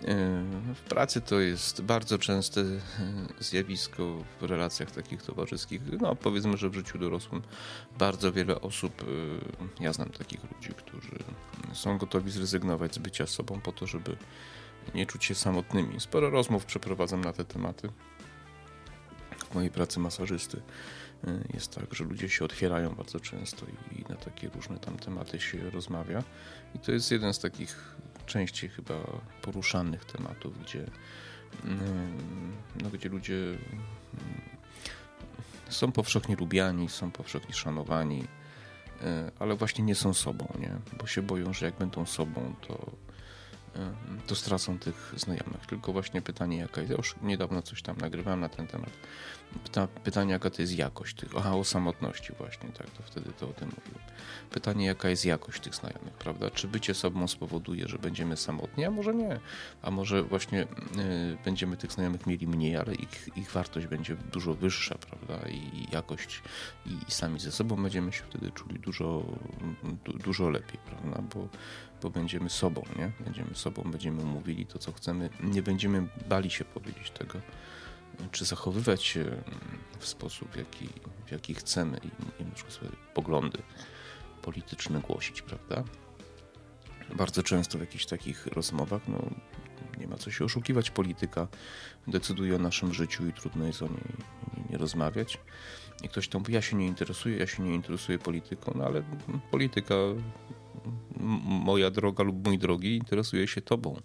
E, 0.04 0.44
w 0.74 0.80
pracy 0.80 1.20
to 1.20 1.40
jest 1.40 1.82
bardzo 1.82 2.18
częste 2.18 2.60
e, 2.60 2.76
zjawisko 3.40 4.24
w 4.40 4.42
relacjach 4.42 4.90
takich 4.90 5.22
towarzyskich. 5.22 5.80
No, 6.00 6.16
powiedzmy, 6.16 6.56
że 6.56 6.70
w 6.70 6.74
życiu 6.74 6.98
dorosłym 6.98 7.42
bardzo 7.98 8.32
wiele 8.32 8.60
osób, 8.60 9.02
e, 9.02 9.84
ja 9.84 9.92
znam 9.92 10.10
takich 10.10 10.40
ludzi, 10.52 10.68
którzy 10.76 11.18
są 11.72 11.98
gotowi 11.98 12.30
zrezygnować 12.30 12.94
z 12.94 12.98
bycia 12.98 13.26
sobą 13.26 13.60
po 13.60 13.72
to, 13.72 13.86
żeby 13.86 14.16
nie 14.94 15.06
czuć 15.06 15.24
się 15.24 15.34
samotnymi. 15.34 16.00
Sporo 16.00 16.30
rozmów 16.30 16.64
przeprowadzam 16.64 17.20
na 17.20 17.32
te 17.32 17.44
tematy. 17.44 17.88
W 19.50 19.54
mojej 19.54 19.70
pracy 19.70 20.00
masażysty 20.00 20.62
jest 21.54 21.74
tak, 21.74 21.94
że 21.94 22.04
ludzie 22.04 22.28
się 22.28 22.44
otwierają 22.44 22.90
bardzo 22.94 23.20
często 23.20 23.66
i 23.92 24.12
na 24.12 24.16
takie 24.16 24.48
różne 24.48 24.78
tam 24.78 24.98
tematy 24.98 25.40
się 25.40 25.70
rozmawia. 25.70 26.22
I 26.74 26.78
to 26.78 26.92
jest 26.92 27.10
jeden 27.10 27.34
z 27.34 27.38
takich 27.38 27.96
najczęściej 28.28 28.70
chyba 28.70 28.94
poruszanych 29.42 30.04
tematów, 30.04 30.62
gdzie, 30.62 30.84
mm, 31.64 32.52
no, 32.82 32.90
gdzie 32.90 33.08
ludzie 33.08 33.34
mm, 33.34 33.58
są 35.68 35.92
powszechnie 35.92 36.36
lubiani, 36.36 36.88
są 36.88 37.10
powszechnie 37.10 37.54
szanowani, 37.54 38.24
e, 39.02 39.30
ale 39.38 39.54
właśnie 39.54 39.84
nie 39.84 39.94
są 39.94 40.14
sobą, 40.14 40.48
nie? 40.58 40.76
bo 40.98 41.06
się 41.06 41.22
boją, 41.22 41.52
że 41.52 41.66
jak 41.66 41.74
będą 41.74 42.06
sobą, 42.06 42.54
to 42.68 42.90
to 44.26 44.34
stracą 44.34 44.78
tych 44.78 45.12
znajomych. 45.16 45.66
Tylko 45.66 45.92
właśnie 45.92 46.22
pytanie, 46.22 46.56
jaka 46.56 46.80
jest. 46.80 46.90
Ja 46.90 46.96
już 46.96 47.14
niedawno 47.22 47.62
coś 47.62 47.82
tam 47.82 47.96
nagrywałem 47.96 48.40
na 48.40 48.48
ten 48.48 48.66
temat. 48.66 48.90
Pyta, 49.64 49.86
pytanie, 49.86 50.32
jaka 50.32 50.50
to 50.50 50.62
jest 50.62 50.78
jakość 50.78 51.16
tych. 51.16 51.28
Aha, 51.36 51.56
o 51.56 51.64
samotności, 51.64 52.32
właśnie, 52.38 52.68
tak, 52.68 52.90
to 52.90 53.02
wtedy 53.02 53.32
to 53.32 53.48
o 53.48 53.52
tym 53.52 53.68
mówiłem. 53.68 54.04
Pytanie, 54.50 54.86
jaka 54.86 55.08
jest 55.08 55.24
jakość 55.24 55.60
tych 55.60 55.74
znajomych, 55.74 56.12
prawda? 56.12 56.50
Czy 56.50 56.68
bycie 56.68 56.94
sobą 56.94 57.28
spowoduje, 57.28 57.88
że 57.88 57.98
będziemy 57.98 58.36
samotni, 58.36 58.84
a 58.84 58.90
może 58.90 59.14
nie. 59.14 59.40
A 59.82 59.90
może 59.90 60.22
właśnie 60.22 60.62
y, 60.62 60.66
będziemy 61.44 61.76
tych 61.76 61.92
znajomych 61.92 62.26
mieli 62.26 62.46
mniej, 62.46 62.76
ale 62.76 62.94
ich, 62.94 63.28
ich 63.36 63.50
wartość 63.50 63.86
będzie 63.86 64.16
dużo 64.16 64.54
wyższa, 64.54 64.94
prawda? 64.94 65.48
I 65.48 65.86
jakość, 65.92 66.42
i, 66.86 66.90
i 67.08 67.10
sami 67.10 67.40
ze 67.40 67.52
sobą 67.52 67.82
będziemy 67.82 68.12
się 68.12 68.24
wtedy 68.24 68.50
czuli 68.50 68.78
dużo, 68.78 69.24
du, 70.04 70.12
dużo 70.12 70.50
lepiej, 70.50 70.78
prawda? 70.86 71.22
Bo 71.34 71.48
bo 72.02 72.10
będziemy 72.10 72.50
sobą, 72.50 72.82
nie? 72.98 73.12
Będziemy 73.20 73.54
sobą, 73.54 73.82
będziemy 73.82 74.24
mówili 74.24 74.66
to, 74.66 74.78
co 74.78 74.92
chcemy. 74.92 75.30
Nie 75.40 75.62
będziemy 75.62 76.08
bali 76.28 76.50
się 76.50 76.64
powiedzieć 76.64 77.10
tego, 77.10 77.40
czy 78.32 78.44
zachowywać 78.44 79.04
się 79.04 79.42
w 79.98 80.06
sposób, 80.06 80.56
jaki, 80.56 80.88
w 81.26 81.32
jaki 81.32 81.54
chcemy 81.54 81.98
i, 81.98 82.42
i 82.42 82.46
na 82.46 82.54
przykład 82.54 82.74
swoje 82.74 82.90
poglądy 83.14 83.58
polityczne 84.42 85.00
głosić, 85.00 85.42
prawda? 85.42 85.84
Bardzo 87.16 87.42
często 87.42 87.78
w 87.78 87.80
jakichś 87.80 88.06
takich 88.06 88.46
rozmowach, 88.46 89.02
no 89.08 89.30
nie 89.98 90.06
ma 90.06 90.16
co 90.16 90.30
się 90.30 90.44
oszukiwać, 90.44 90.90
polityka 90.90 91.48
decyduje 92.06 92.56
o 92.56 92.58
naszym 92.58 92.94
życiu 92.94 93.26
i 93.26 93.32
trudno 93.32 93.66
jest 93.66 93.82
o 93.82 93.86
niej 93.86 94.02
nie, 94.56 94.64
nie 94.70 94.78
rozmawiać. 94.78 95.38
I 96.02 96.08
ktoś 96.08 96.28
tam 96.28 96.40
mówi, 96.40 96.54
ja 96.54 96.62
się 96.62 96.76
nie 96.76 96.86
interesuję, 96.86 97.36
ja 97.38 97.46
się 97.46 97.62
nie 97.62 97.74
interesuję 97.74 98.18
polityką, 98.18 98.72
no 98.76 98.84
ale 98.84 99.02
polityka, 99.50 99.94
moja 101.44 101.90
droga 101.90 102.24
lub 102.24 102.46
mój 102.46 102.58
drogi, 102.58 102.96
interesuje 102.96 103.48
się 103.48 103.60
tobą 103.60 104.00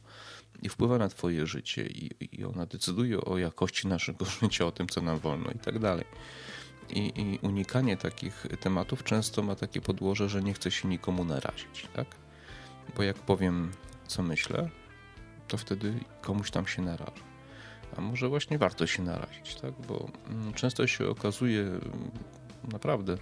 i 0.62 0.70
wpływa 0.70 0.98
na 0.98 1.10
twoje 1.10 1.48
życie 1.48 1.86
i, 1.88 2.12
i 2.40 2.46
ona 2.46 2.66
decyduje 2.66 3.22
o 3.22 3.38
jakości 3.38 3.88
naszego 3.88 4.26
życia, 4.42 4.66
o 4.66 4.72
tym, 4.72 4.88
co 4.88 5.02
nam 5.02 5.20
wolno 5.20 5.52
i 5.52 5.60
tak 5.60 5.80
dalej. 5.80 6.06
I, 6.90 7.14
I, 7.16 7.40
unikanie 7.42 7.98
takich 7.98 8.46
tematów 8.60 9.04
często 9.04 9.44
ma 9.44 9.56
takie 9.56 9.82
podłoże, 9.82 10.30
że 10.30 10.44
nie 10.44 10.54
chce 10.54 10.72
się 10.72 10.88
nikomu 10.88 11.26
narazić, 11.26 11.88
tak? 11.94 12.08
Bo 12.98 13.04
jak 13.04 13.16
powiem, 13.16 13.72
co 14.08 14.24
myślę, 14.24 14.70
to 15.48 15.58
wtedy 15.58 16.00
komuś 16.22 16.52
tam 16.52 16.68
się 16.68 16.82
narażę. 16.82 17.24
A 17.98 18.02
może 18.02 18.30
właśnie 18.30 18.58
warto 18.58 18.88
się 18.88 19.04
narazić, 19.04 19.56
tak? 19.56 19.74
Bo 19.88 20.10
mm, 20.30 20.54
często 20.54 20.88
się 20.88 21.10
okazuje, 21.10 21.62
mm, 21.62 22.12
naprawdę, 22.72 23.18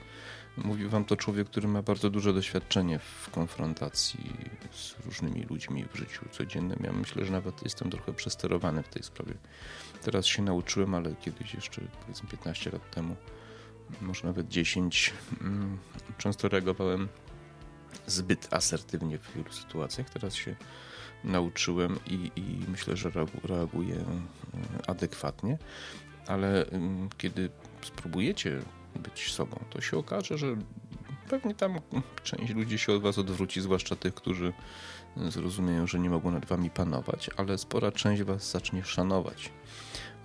mówi 0.58 0.88
wam 0.88 1.06
to 1.06 1.18
człowiek, 1.18 1.48
który 1.48 1.68
ma 1.68 1.82
bardzo 1.82 2.10
duże 2.10 2.34
doświadczenie 2.34 3.00
w 3.00 3.30
konfrontacji 3.30 4.34
z 4.72 5.06
różnymi 5.06 5.44
ludźmi 5.44 5.86
w 5.94 5.98
życiu 5.98 6.26
codziennym. 6.32 6.80
Ja 6.84 6.94
myślę, 6.94 7.26
że 7.26 7.32
nawet 7.32 7.64
jestem 7.64 7.90
trochę 7.90 8.14
przesterowany 8.14 8.84
w 8.84 8.88
tej 8.88 9.04
sprawie. 9.04 9.34
Teraz 10.02 10.26
się 10.26 10.42
nauczyłem, 10.42 10.96
ale 10.96 11.16
kiedyś 11.16 11.54
jeszcze, 11.54 11.82
powiedzmy 12.02 12.30
15 12.30 12.72
lat 12.72 12.92
temu, 12.92 13.16
może 14.02 14.28
nawet 14.28 14.48
10, 14.48 15.14
mm, 15.42 15.78
często 16.18 16.50
reagowałem 16.50 17.08
zbyt 18.08 18.54
asertywnie 18.54 19.18
w 19.18 19.34
wielu 19.36 19.52
sytuacjach. 19.52 20.10
Teraz 20.10 20.36
się 20.36 20.56
nauczyłem 21.24 22.00
i, 22.08 22.32
i 22.36 22.66
myślę, 22.68 22.98
że 22.98 23.12
reaguję 23.44 23.96
e, 23.96 24.90
adekwatnie, 24.90 25.58
ale 26.28 26.66
kiedy 27.18 27.50
spróbujecie 27.82 28.62
być 28.96 29.32
sobą, 29.32 29.60
to 29.70 29.82
się 29.82 29.98
okaże, 29.98 30.38
że 30.38 30.56
pewnie 31.30 31.56
tam 31.56 31.80
część 32.24 32.54
ludzi 32.54 32.80
się 32.80 32.94
od 32.94 33.02
was 33.02 33.18
odwróci, 33.18 33.62
zwłaszcza 33.62 33.96
tych, 33.96 34.14
którzy 34.14 34.54
zrozumieją, 35.18 35.88
że 35.88 36.00
nie 36.00 36.10
mogą 36.10 36.32
nad 36.32 36.46
wami 36.46 36.70
panować, 36.70 37.30
ale 37.38 37.58
spora 37.58 37.92
część 37.92 38.24
was 38.24 38.52
zacznie 38.52 38.84
szanować. 38.84 39.52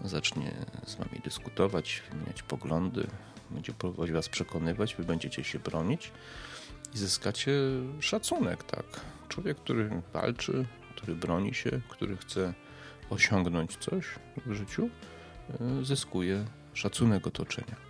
Zacznie 0.04 0.52
z 0.86 0.94
wami 0.94 1.20
dyskutować, 1.24 2.02
wymieniać 2.10 2.42
poglądy, 2.42 3.06
będzie 3.50 3.72
próbować 3.72 4.12
was 4.12 4.28
przekonywać, 4.28 4.94
wy 4.94 5.04
będziecie 5.04 5.44
się 5.44 5.58
bronić 5.58 6.12
i 6.94 6.98
zyskacie 6.98 7.52
szacunek, 8.00 8.64
tak. 8.64 8.84
Człowiek, 9.28 9.56
który 9.56 10.02
walczy, 10.12 10.66
który 10.96 11.14
broni 11.14 11.54
się, 11.54 11.80
który 11.88 12.16
chce 12.16 12.54
osiągnąć 13.10 13.76
coś 13.76 14.06
w 14.46 14.52
życiu, 14.52 14.90
e, 15.50 15.84
zyskuje 15.84 16.44
szacunek 16.74 17.26
otoczenia. 17.26 17.85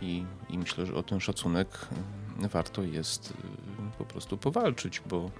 I, 0.00 0.24
I, 0.50 0.58
myślę, 0.58 0.86
że 0.86 0.94
o 0.94 1.02
ten 1.02 1.20
szacunek 1.20 1.68
e, 2.42 2.48
warto 2.48 2.82
jest 2.82 3.30
e, 3.30 3.98
po 3.98 4.04
prostu 4.04 4.36
powalczyć, 4.38 5.00
bo 5.00 5.30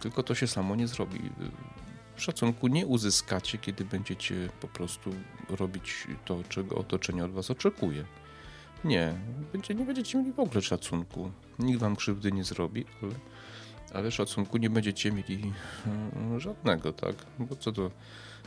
tylko 0.00 0.22
to 0.22 0.34
się 0.34 0.46
samo 0.46 0.76
nie 0.76 0.88
zrobi. 0.88 1.18
Szacunku 2.16 2.68
nie 2.68 2.86
uzyskacie, 2.86 3.58
kiedy 3.58 3.84
będziecie 3.84 4.48
po 4.60 4.68
prostu 4.68 5.10
robić 5.48 6.06
to, 6.24 6.38
czego 6.48 6.76
otoczenie 6.76 7.24
od 7.24 7.30
was 7.30 7.50
oczekuje. 7.50 8.04
Nie, 8.84 9.14
będzie, 9.52 9.74
nie 9.74 9.84
będziecie 9.84 10.18
mieli 10.18 10.32
w 10.32 10.40
ogóle 10.40 10.62
szacunku. 10.62 11.30
Nikt 11.58 11.80
wam 11.80 11.96
krzywdy 11.96 12.32
nie 12.32 12.44
zrobi, 12.44 12.84
ale 13.02 13.14
ale 13.94 14.10
szacunku 14.10 14.56
nie 14.56 14.70
będziecie 14.70 15.12
mieli 15.12 15.52
mm, 15.86 16.40
żadnego, 16.40 16.92
tak? 16.92 17.14
Bo 17.38 17.56
co 17.56 17.72
to, 17.72 17.90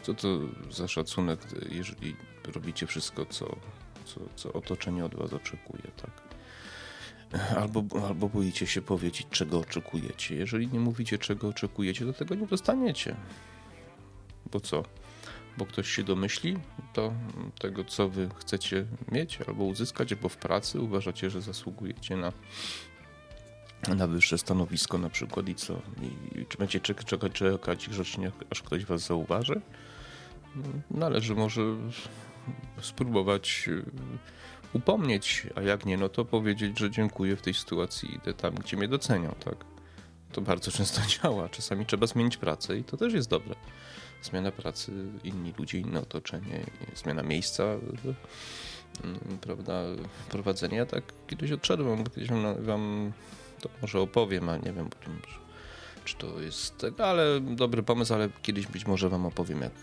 co 0.02 0.14
to 0.14 0.40
za 0.72 0.88
szacunek, 0.88 1.40
jeżeli 1.70 2.16
robicie 2.56 2.88
wszystko, 2.88 3.26
co, 3.26 3.56
co, 4.06 4.22
co 4.36 4.54
otoczenie 4.54 5.06
od 5.06 5.16
was 5.16 5.34
oczekuje, 5.34 5.84
tak? 6.02 6.12
Albo, 7.58 7.84
albo 8.08 8.30
boicie 8.30 8.68
się 8.68 8.82
powiedzieć, 8.82 9.28
czego 9.32 9.60
oczekujecie. 9.60 10.36
Jeżeli 10.36 10.68
nie 10.68 10.80
mówicie, 10.80 11.18
czego 11.18 11.48
oczekujecie, 11.48 12.06
to 12.06 12.14
tego 12.14 12.36
nie 12.36 12.48
dostaniecie. 12.48 13.16
Bo 14.52 14.60
co? 14.60 14.84
Bo 15.58 15.66
ktoś 15.66 15.90
się 15.90 16.04
domyśli 16.04 16.58
do 16.96 17.14
tego, 17.60 17.84
co 17.84 18.10
wy 18.10 18.30
chcecie 18.40 18.86
mieć 19.12 19.40
albo 19.48 19.64
uzyskać, 19.64 20.16
bo 20.16 20.30
w 20.30 20.38
pracy 20.38 20.80
uważacie, 20.80 21.30
że 21.30 21.42
zasługujecie 21.42 22.18
na 22.18 22.34
na 23.96 24.08
wyższe 24.08 24.38
stanowisko 24.38 24.98
na 24.98 25.10
przykład 25.10 25.50
i 25.50 25.56
co? 25.56 25.82
I, 26.02 26.46
czy 26.46 26.58
będzie 26.58 26.80
czekać, 26.80 27.06
czekać, 27.06 27.32
czekać 27.32 27.90
grzecznie, 27.90 28.32
aż 28.50 28.62
ktoś 28.62 28.86
was 28.86 29.02
zauważy? 29.02 29.62
Należy 30.92 31.36
może 31.36 31.62
spróbować 32.82 33.66
y, 33.68 33.84
upomnieć, 34.74 35.48
a 35.56 35.62
jak 35.62 35.86
nie, 35.86 35.98
no 35.98 36.10
to 36.10 36.26
powiedzieć, 36.26 36.80
że 36.80 36.92
dziękuję 36.92 37.36
w 37.36 37.42
tej 37.42 37.54
sytuacji, 37.54 38.16
idę 38.16 38.34
tam, 38.34 38.56
gdzie 38.56 38.78
mnie 38.78 38.88
docenią, 38.88 39.36
tak? 39.46 39.56
To 40.32 40.42
bardzo 40.42 40.72
często 40.72 41.02
działa. 41.22 41.50
Czasami 41.50 41.86
trzeba 41.86 42.08
zmienić 42.08 42.38
pracę 42.38 42.78
i 42.78 42.84
to 42.84 42.98
też 42.98 43.14
jest 43.14 43.30
dobre. 43.30 43.56
Zmiana 44.22 44.52
pracy, 44.52 44.92
inni 45.24 45.54
ludzie, 45.58 45.80
inne 45.80 46.02
otoczenie, 46.02 46.66
zmiana 46.96 47.24
miejsca, 47.24 47.64
y, 47.64 49.38
prawda, 49.42 49.84
prowadzenia. 50.30 50.86
Tak 50.86 51.04
kiedyś 51.28 51.52
odszedłem, 51.52 52.04
kiedyś 52.04 52.30
wam 52.60 53.12
to 53.62 53.70
może 53.82 54.00
opowiem, 54.00 54.50
a 54.50 54.58
nie 54.58 54.74
wiem, 54.74 54.90
czy 56.06 56.16
to 56.16 56.40
jest 56.40 56.78
tego, 56.78 57.06
ale 57.06 57.42
dobry 57.42 57.84
pomysł, 57.84 58.14
ale 58.14 58.30
kiedyś 58.42 58.68
być 58.68 58.86
może 58.86 59.10
wam 59.10 59.26
opowiem, 59.26 59.62
jak, 59.62 59.74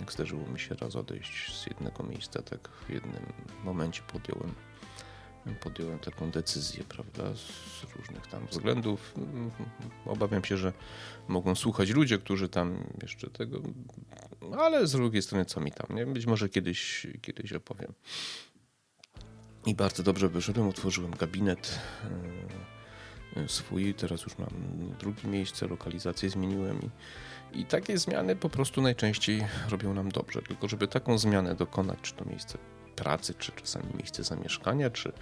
jak 0.00 0.12
zdarzyło 0.12 0.46
mi 0.46 0.60
się 0.60 0.74
raz 0.74 0.96
odejść 0.96 1.62
z 1.62 1.66
jednego 1.66 2.02
miejsca, 2.02 2.42
tak 2.42 2.68
w 2.68 2.90
jednym 2.90 3.22
momencie 3.64 4.02
podjąłem 4.12 4.54
podjąłem 5.60 5.98
taką 5.98 6.30
decyzję, 6.30 6.84
prawda, 6.84 7.34
z 7.34 7.96
różnych 7.96 8.26
tam 8.26 8.46
względów. 8.46 9.14
Obawiam 10.06 10.44
się, 10.44 10.56
że 10.56 10.72
mogą 11.28 11.54
słuchać 11.54 11.90
ludzie, 11.90 12.18
którzy 12.18 12.48
tam 12.48 12.84
jeszcze 13.02 13.30
tego, 13.30 13.62
ale 14.58 14.86
z 14.86 14.92
drugiej 14.92 15.22
strony 15.22 15.44
co 15.44 15.60
mi 15.60 15.72
tam, 15.72 15.96
nie? 15.96 16.06
Być 16.06 16.26
może 16.26 16.48
kiedyś, 16.48 17.06
kiedyś 17.22 17.52
opowiem. 17.52 17.92
I 19.66 19.74
bardzo 19.74 20.02
dobrze 20.02 20.28
wyszedłem, 20.28 20.68
otworzyłem 20.68 21.10
gabinet 21.10 21.80
swój, 23.46 23.94
teraz 23.94 24.22
już 24.22 24.38
mam 24.38 24.50
drugie 25.00 25.28
miejsce, 25.28 25.66
lokalizację 25.66 26.30
zmieniłem 26.30 26.78
i, 27.52 27.60
i 27.60 27.64
takie 27.64 27.98
zmiany 27.98 28.36
po 28.36 28.48
prostu 28.48 28.82
najczęściej 28.82 29.44
robią 29.68 29.94
nam 29.94 30.08
dobrze. 30.08 30.42
Tylko 30.42 30.68
żeby 30.68 30.88
taką 30.88 31.18
zmianę 31.18 31.54
dokonać, 31.54 31.98
czy 32.02 32.14
to 32.14 32.24
miejsce 32.24 32.58
pracy, 32.96 33.34
czy 33.38 33.52
czasami 33.52 33.86
miejsce 33.94 34.24
zamieszkania, 34.24 34.90
czy 34.90 35.12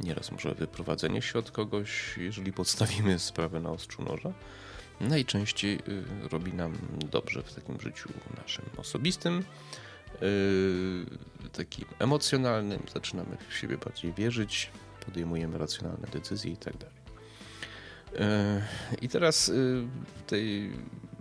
nieraz 0.00 0.32
może 0.32 0.54
wyprowadzenie 0.54 1.22
się 1.22 1.38
od 1.38 1.50
kogoś, 1.50 2.18
jeżeli 2.18 2.52
podstawimy 2.52 3.18
sprawę 3.30 3.60
na 3.60 3.70
ostrzu 3.70 4.02
noża, 4.02 4.32
najczęściej 5.00 5.74
y, 5.74 6.28
robi 6.28 6.52
nam 6.54 6.72
dobrze 7.10 7.42
w 7.42 7.54
takim 7.54 7.80
życiu 7.80 8.08
naszym 8.42 8.64
osobistym, 8.76 9.44
y, 10.22 11.48
takim 11.52 11.84
emocjonalnym, 11.98 12.82
zaczynamy 12.94 13.36
w 13.48 13.56
siebie 13.56 13.78
bardziej 13.78 14.12
wierzyć, 14.12 14.70
podejmujemy 15.06 15.58
racjonalne 15.58 16.08
decyzje 16.12 16.52
i 16.52 16.56
tak 16.56 16.76
dalej. 16.76 16.95
E, 18.14 18.62
I 19.02 19.08
teraz 19.08 19.48
y, 19.48 19.86
tej, 20.26 20.72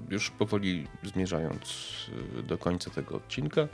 już 0.10 0.30
powoli 0.30 0.88
zmierzając 1.04 1.65
y, 2.39 2.43
do 2.43 2.58
końca 2.58 2.89
tego 2.89 3.15
odcinka, 3.15 3.62
e, 3.62 3.67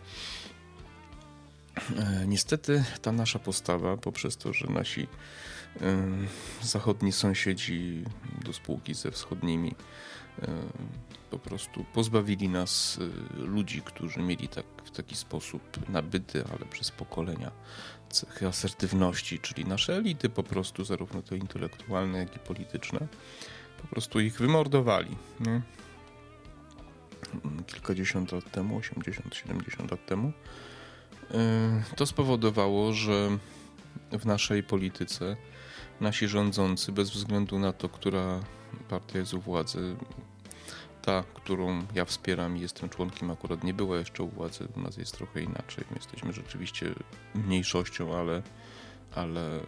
niestety 2.28 2.84
ta 3.02 3.12
nasza 3.12 3.40
postawa, 3.40 3.98
poprzez 3.98 4.38
to, 4.38 4.54
że 4.54 4.68
nasi 4.68 5.02
y, 5.02 5.08
zachodni 6.62 7.12
sąsiedzi 7.12 8.04
do 8.46 8.54
spółki 8.54 8.94
ze 8.94 9.12
wschodnimi 9.12 9.76
po 11.32 11.40
prostu 11.40 11.86
pozbawili 11.94 12.50
nas 12.50 13.00
ludzi, 13.34 13.82
którzy 13.82 14.20
mieli 14.20 14.48
tak, 14.48 14.66
w 14.86 14.92
taki 14.92 15.16
sposób 15.16 15.90
nabyty, 15.90 16.44
ale 16.46 16.66
przez 16.66 16.92
pokolenia 16.92 17.52
cechy 18.12 18.48
asertywności, 18.48 19.40
czyli 19.40 19.66
nasze 19.66 19.96
elity 19.96 20.30
po 20.30 20.44
prostu, 20.44 20.86
zarówno 20.86 21.22
te 21.22 21.38
intelektualne, 21.38 22.20
jak 22.20 22.36
i 22.36 22.40
polityczne, 22.40 23.08
po 23.82 23.88
prostu 23.88 24.20
ich 24.20 24.38
wymordowali. 24.38 25.18
Nie? 25.40 25.62
Kilkadziesiąt 27.68 28.32
lat 28.32 28.52
temu, 28.52 28.78
80, 28.78 29.36
70 29.36 29.92
lat 29.92 30.06
temu. 30.06 30.28
Y, 31.92 31.96
to 31.96 32.06
spowodowało, 32.06 32.94
że 32.94 33.38
w 34.12 34.26
naszej 34.26 34.64
polityce 34.64 35.38
nasi 36.02 36.28
rządzący, 36.28 36.92
bez 36.92 37.10
względu 37.10 37.60
na 37.60 37.74
to, 37.74 37.90
która 37.90 38.40
partia 38.90 39.20
jest 39.20 39.34
u 39.34 39.42
władzy, 39.42 39.96
ta, 41.02 41.24
którą 41.34 41.84
ja 41.96 42.06
wspieram 42.06 42.58
i 42.58 42.62
jestem 42.62 42.90
członkiem, 42.90 43.32
akurat 43.32 43.64
nie 43.64 43.74
była 43.74 43.98
jeszcze 43.98 44.24
u 44.24 44.28
władzy. 44.28 44.68
U 44.78 44.82
nas 44.82 44.98
jest 44.98 45.18
trochę 45.18 45.42
inaczej. 45.42 45.86
My 45.92 45.98
jesteśmy 45.98 46.34
rzeczywiście 46.34 46.94
mniejszością, 47.36 48.18
ale, 48.18 48.42
ale, 49.16 49.60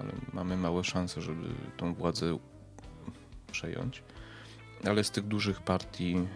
ale 0.00 0.12
mamy 0.32 0.56
małe 0.56 0.84
szanse, 0.84 1.22
żeby 1.22 1.48
tą 1.76 1.94
władzę 1.94 2.38
przejąć. 3.52 4.02
Ale 4.84 5.04
z 5.04 5.10
tych 5.10 5.26
dużych 5.26 5.60
partii 5.60 6.16
e, 6.16 6.26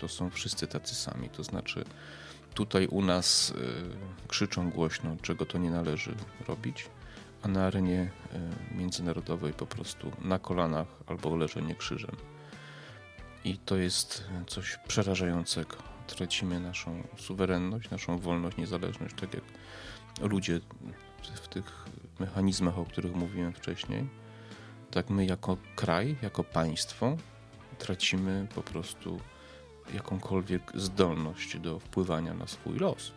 to 0.00 0.08
są 0.08 0.30
wszyscy 0.30 0.66
tacy 0.66 0.94
sami. 0.94 1.28
To 1.28 1.44
znaczy, 1.44 1.84
tutaj 2.54 2.86
u 2.86 3.02
nas 3.02 3.52
e, 4.24 4.28
krzyczą 4.28 4.70
głośno, 4.70 5.16
czego 5.22 5.46
to 5.46 5.58
nie 5.58 5.70
należy 5.70 6.14
robić, 6.48 6.86
a 7.42 7.48
na 7.48 7.66
arenie 7.66 8.10
e, 8.32 8.74
międzynarodowej 8.74 9.52
po 9.52 9.66
prostu 9.66 10.12
na 10.20 10.38
kolanach 10.38 10.86
albo 11.06 11.36
leżenie 11.36 11.74
krzyżem. 11.74 12.16
I 13.44 13.58
to 13.58 13.76
jest 13.76 14.24
coś 14.46 14.78
przerażającego. 14.88 15.76
Tracimy 16.06 16.60
naszą 16.60 17.02
suwerenność, 17.16 17.90
naszą 17.90 18.18
wolność, 18.18 18.56
niezależność, 18.56 19.14
tak 19.20 19.34
jak 19.34 19.44
ludzie 20.30 20.60
w 21.42 21.48
tych 21.48 21.84
mechanizmach, 22.20 22.78
o 22.78 22.84
których 22.84 23.14
mówiłem 23.14 23.52
wcześniej. 23.52 24.08
Tak 24.90 25.10
my 25.10 25.26
jako 25.26 25.56
kraj, 25.76 26.16
jako 26.22 26.44
państwo 26.44 27.16
tracimy 27.78 28.46
po 28.54 28.62
prostu 28.62 29.20
jakąkolwiek 29.94 30.72
zdolność 30.74 31.58
do 31.58 31.78
wpływania 31.78 32.34
na 32.34 32.46
swój 32.46 32.78
los. 32.78 33.12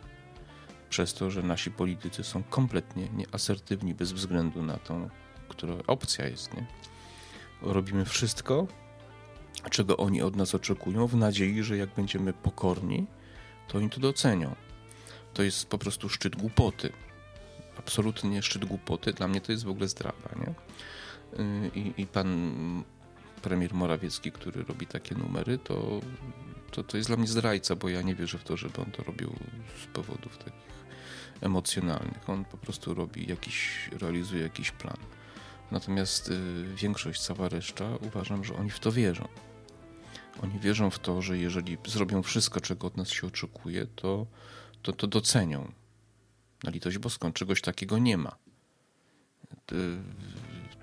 Przez 0.90 1.14
to, 1.14 1.30
że 1.30 1.42
nasi 1.42 1.70
politycy 1.70 2.24
są 2.24 2.42
kompletnie 2.42 3.08
nieasertywni 3.08 3.94
bez 3.94 4.12
względu 4.12 4.62
na 4.62 4.76
tą, 4.76 5.08
która 5.48 5.74
opcja 5.86 6.26
jest. 6.26 6.54
Nie? 6.54 6.66
Robimy 7.62 8.04
wszystko, 8.04 8.66
czego 9.70 9.96
oni 9.96 10.22
od 10.22 10.36
nas 10.36 10.54
oczekują, 10.54 11.06
w 11.06 11.16
nadziei, 11.16 11.62
że 11.62 11.76
jak 11.76 11.94
będziemy 11.94 12.32
pokorni, 12.32 13.06
to 13.68 13.78
oni 13.78 13.90
to 13.90 14.00
docenią. 14.00 14.54
To 15.34 15.42
jest 15.42 15.66
po 15.66 15.78
prostu 15.78 16.08
szczyt 16.08 16.36
głupoty. 16.36 16.92
Absolutnie 17.78 18.42
szczyt 18.42 18.64
głupoty. 18.64 19.12
Dla 19.12 19.28
mnie 19.28 19.40
to 19.40 19.52
jest 19.52 19.64
w 19.64 19.68
ogóle 19.68 19.88
zdrada. 19.88 20.28
Nie? 20.36 20.54
Y, 21.40 21.70
I, 21.74 22.02
I 22.02 22.06
pan 22.06 22.84
premier 23.42 23.74
Morawiecki, 23.74 24.32
który 24.32 24.64
robi 24.64 24.86
takie 24.86 25.14
numery, 25.14 25.58
to, 25.58 26.00
to, 26.70 26.82
to 26.82 26.96
jest 26.96 27.08
dla 27.08 27.16
mnie 27.16 27.26
zdrajca, 27.26 27.76
bo 27.76 27.88
ja 27.88 28.02
nie 28.02 28.14
wierzę 28.14 28.38
w 28.38 28.44
to, 28.44 28.56
żeby 28.56 28.80
on 28.80 28.90
to 28.90 29.02
robił 29.02 29.32
z 29.82 29.86
powodów 29.86 30.38
takich 30.38 30.68
emocjonalnych. 31.40 32.30
On 32.30 32.44
po 32.44 32.56
prostu 32.56 32.94
robi 32.94 33.26
jakiś, 33.28 33.88
realizuje 33.92 34.42
jakiś 34.42 34.70
plan. 34.70 34.96
Natomiast 35.70 36.30
y, 36.30 36.64
większość, 36.76 37.20
cała 37.20 37.48
reszta, 37.48 37.84
uważam, 38.00 38.44
że 38.44 38.56
oni 38.56 38.70
w 38.70 38.80
to 38.80 38.92
wierzą. 38.92 39.28
Oni 40.42 40.58
wierzą 40.58 40.90
w 40.90 40.98
to, 40.98 41.22
że 41.22 41.38
jeżeli 41.38 41.78
zrobią 41.86 42.22
wszystko, 42.22 42.60
czego 42.60 42.86
od 42.86 42.96
nas 42.96 43.10
się 43.10 43.26
oczekuje, 43.26 43.86
to, 43.86 44.26
to, 44.82 44.92
to 44.92 45.06
docenią. 45.06 45.72
Na 46.64 46.70
litość 46.70 46.98
boską, 46.98 47.32
czegoś 47.32 47.60
takiego 47.60 47.98
nie 47.98 48.16
ma. 48.16 48.36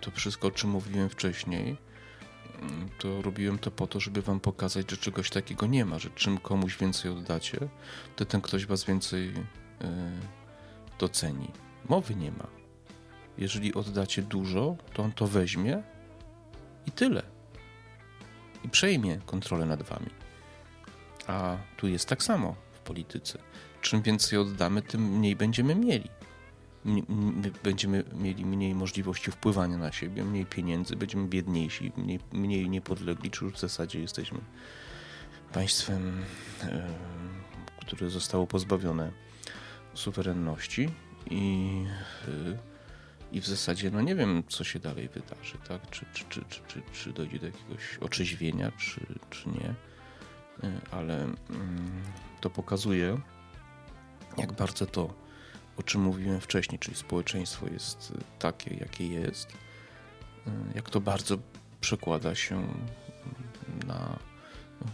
To 0.02 0.12
wszystko, 0.12 0.48
o 0.48 0.52
czym 0.52 0.70
mówiłem 0.70 1.10
wcześniej, 1.10 1.78
to 3.00 3.22
robiłem 3.22 3.60
to 3.60 3.72
po 3.72 3.88
to, 3.88 4.00
żeby 4.00 4.22
wam 4.22 4.40
pokazać, 4.40 4.92
że 4.92 4.98
czegoś 4.98 5.30
takiego 5.30 5.68
nie 5.68 5.86
ma, 5.86 6.00
że 6.00 6.10
czym 6.10 6.38
komuś 6.38 6.78
więcej 6.78 7.12
oddacie, 7.12 7.60
to 8.16 8.26
ten 8.26 8.42
ktoś 8.42 8.66
was 8.66 8.84
więcej 8.84 9.34
e, 9.82 10.12
doceni. 11.00 11.52
Mowy 11.90 12.16
nie 12.16 12.32
ma. 12.32 12.48
Jeżeli 13.38 13.74
oddacie 13.74 14.22
dużo, 14.22 14.78
to 14.94 15.04
on 15.04 15.12
to 15.12 15.28
weźmie 15.28 15.84
i 16.88 16.92
tyle 16.92 17.35
i 18.66 18.70
przejmie 18.70 19.20
kontrolę 19.26 19.66
nad 19.66 19.84
wami. 19.84 20.10
A 21.28 21.58
tu 21.78 21.88
jest 21.88 22.10
tak 22.10 22.24
samo 22.24 22.56
w 22.72 22.80
polityce. 22.80 23.40
Czym 23.82 24.02
więcej 24.02 24.40
oddamy, 24.40 24.82
tym 24.82 25.02
mniej 25.02 25.36
będziemy 25.36 25.76
mieli. 25.76 26.10
Będziemy 27.64 28.04
mieli 28.14 28.46
mniej 28.46 28.76
możliwości 28.76 29.32
wpływania 29.32 29.78
na 29.78 29.92
siebie, 29.92 30.24
mniej 30.24 30.46
pieniędzy, 30.46 30.96
będziemy 30.96 31.28
biedniejsi, 31.28 31.92
mniej, 31.98 32.20
mniej 32.32 32.70
niepodlegli, 32.70 33.32
czy 33.32 33.46
już 33.46 33.54
w 33.54 33.60
zasadzie 33.60 34.00
jesteśmy 34.00 34.40
państwem, 35.54 36.24
e, 36.64 36.88
które 37.82 38.10
zostało 38.10 38.48
pozbawione 38.48 39.12
suwerenności 39.94 40.90
i 41.30 41.84
e, 42.28 42.75
i 43.32 43.42
w 43.42 43.48
zasadzie 43.48 43.92
no 43.92 44.02
nie 44.02 44.16
wiem, 44.16 44.44
co 44.48 44.64
się 44.64 44.80
dalej 44.80 45.10
wydarzy, 45.10 45.58
tak? 45.68 45.90
Czy, 45.90 46.06
czy, 46.14 46.26
czy, 46.30 46.42
czy, 46.50 46.62
czy, 46.68 46.82
czy 46.94 47.14
dojdzie 47.14 47.40
do 47.40 47.46
jakiegoś 47.46 47.98
otrzeźwienia, 48.02 48.72
czy, 48.72 49.02
czy 49.30 49.50
nie. 49.50 49.76
E, 50.64 50.82
ale 50.92 51.24
mm, 51.24 52.04
to 52.42 52.50
pokazuje, 52.50 53.20
jak 54.38 54.54
bardzo 54.54 54.86
to, 54.86 55.14
o 55.78 55.84
czym 55.84 56.02
mówiłem 56.02 56.42
wcześniej, 56.42 56.80
czyli 56.80 56.98
społeczeństwo 56.98 57.68
jest 57.68 58.14
takie, 58.40 58.76
jakie 58.76 59.08
jest, 59.08 59.48
e, 60.48 60.52
jak 60.76 60.90
to 60.90 61.02
bardzo 61.02 61.38
przekłada 61.82 62.36
się 62.36 62.68
na 63.88 64.20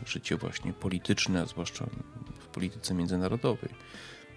życie 0.05 0.37
właśnie 0.37 0.73
polityczne, 0.73 1.41
a 1.41 1.45
zwłaszcza 1.45 1.85
w 2.39 2.47
polityce 2.47 2.93
międzynarodowej 2.93 3.69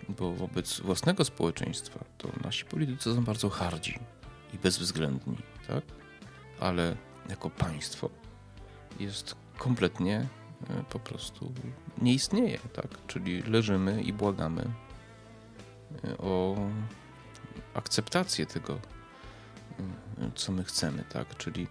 bo 0.09 0.33
wobec 0.33 0.81
własnego 0.81 1.25
społeczeństwa 1.25 2.05
to 2.19 2.29
nasi 2.45 2.65
politycy 2.65 3.15
są 3.15 3.25
bardzo 3.25 3.51
hardzi 3.51 3.99
i 4.55 4.59
bezwzględni, 4.59 5.37
tak? 5.69 5.85
Ale 6.61 6.97
jako 7.29 7.51
państwo 7.51 8.11
jest 9.01 9.37
kompletnie 9.59 10.27
e, 10.71 10.85
po 10.91 10.99
prostu 10.99 11.53
nie 12.03 12.15
istnieje, 12.15 12.59
tak? 12.73 12.89
Czyli 13.07 13.43
leżymy 13.43 14.03
i 14.03 14.13
błagamy 14.13 14.65
e, 16.05 16.19
o 16.19 16.57
akceptację 17.75 18.47
tego, 18.47 18.75
e, 18.75 20.31
co 20.35 20.53
my 20.53 20.65
chcemy, 20.65 21.05
tak? 21.09 21.37
Czyli 21.37 21.67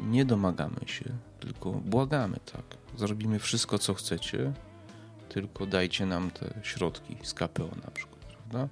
nie 0.00 0.24
domagamy 0.24 0.80
się, 0.86 1.04
tylko 1.40 1.72
błagamy, 1.72 2.40
tak? 2.52 2.64
Zrobimy 2.96 3.38
wszystko, 3.38 3.78
co 3.78 3.94
chcecie, 3.94 4.52
tylko 5.28 5.66
dajcie 5.66 6.06
nam 6.06 6.30
te 6.30 6.54
środki 6.62 7.16
z 7.22 7.34
KPO 7.34 7.68
na 7.84 7.90
przykład, 7.90 8.24
prawda? 8.24 8.68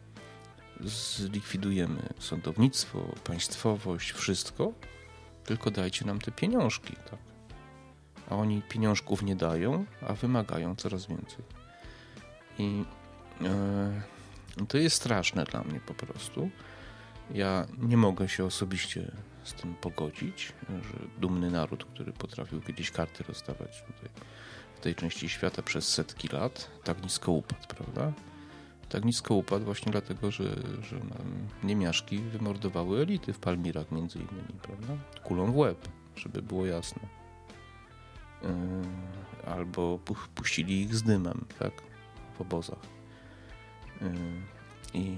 Zlikwidujemy 0.80 2.08
sądownictwo, 2.18 3.14
państwowość, 3.24 4.12
wszystko, 4.12 4.72
tylko 5.44 5.70
dajcie 5.70 6.04
nam 6.04 6.20
te 6.20 6.32
pieniążki, 6.32 6.96
tak? 7.10 7.18
A 8.30 8.36
oni 8.36 8.62
pieniążków 8.62 9.22
nie 9.22 9.36
dają, 9.36 9.84
a 10.08 10.12
wymagają 10.12 10.76
coraz 10.76 11.06
więcej. 11.06 11.44
I 12.58 12.84
e, 14.60 14.66
to 14.68 14.78
jest 14.78 14.96
straszne 14.96 15.44
dla 15.44 15.62
mnie 15.62 15.80
po 15.80 15.94
prostu. 15.94 16.50
Ja 17.30 17.66
nie 17.78 17.96
mogę 17.96 18.28
się 18.28 18.44
osobiście 18.44 19.12
z 19.44 19.52
tym 19.52 19.74
pogodzić, 19.74 20.52
że 20.68 21.20
dumny 21.20 21.50
naród, 21.50 21.84
który 21.84 22.12
potrafił 22.12 22.60
kiedyś 22.60 22.90
karty 22.90 23.24
rozdawać 23.24 23.82
tutaj 23.86 24.10
tej 24.80 24.94
części 24.94 25.28
świata 25.28 25.62
przez 25.62 25.88
setki 25.88 26.28
lat 26.28 26.70
tak 26.84 27.02
nisko 27.02 27.32
upadł, 27.32 27.66
prawda? 27.68 28.12
Tak 28.88 29.04
nisko 29.04 29.34
upadł 29.34 29.64
właśnie 29.64 29.92
dlatego, 29.92 30.30
że, 30.30 30.44
że 30.82 31.00
niemiaszki 31.62 32.18
wymordowały 32.18 33.00
elity 33.00 33.32
w 33.32 33.38
Palmirach 33.38 33.92
między 33.92 34.18
innymi, 34.18 34.58
prawda? 34.62 34.96
Kulą 35.22 35.52
w 35.52 35.56
łeb, 35.56 35.88
żeby 36.16 36.42
było 36.42 36.66
jasne. 36.66 37.02
Yy, 38.42 38.48
albo 39.46 39.98
puścili 40.34 40.82
ich 40.82 40.94
z 40.94 41.02
dymem, 41.02 41.44
tak? 41.58 41.72
W 42.38 42.40
obozach. 42.40 42.86
Yy, 44.00 44.08
I 44.94 45.16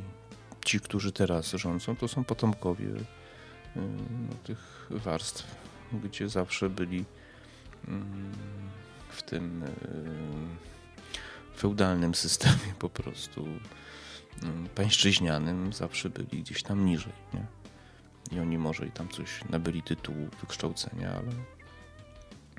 ci, 0.65 0.81
którzy 0.81 1.13
teraz 1.13 1.51
rządzą, 1.51 1.97
to 1.97 2.09
są 2.09 2.25
potomkowie 2.25 2.87
yy, 2.87 3.03
no, 4.11 4.35
tych 4.45 4.87
warstw, 4.91 5.57
gdzie 6.05 6.29
zawsze 6.29 6.71
byli 6.71 7.05
w 9.17 9.23
tym 9.23 9.63
e, 9.63 9.69
feudalnym 11.57 12.15
systemie 12.15 12.75
po 12.79 12.91
prostu 12.91 13.47
mm, 14.43 14.69
pańszczyźnianym 14.75 15.73
zawsze 15.73 16.11
byli 16.11 16.43
gdzieś 16.43 16.63
tam 16.63 16.85
niżej. 16.85 17.13
Nie? 17.35 17.47
I 18.37 18.41
oni 18.41 18.59
może 18.59 18.87
i 18.87 18.91
tam 18.91 19.09
coś 19.09 19.45
nabyli 19.51 19.83
tytułu 19.83 20.29
wykształcenia, 20.41 21.11
ale 21.11 21.33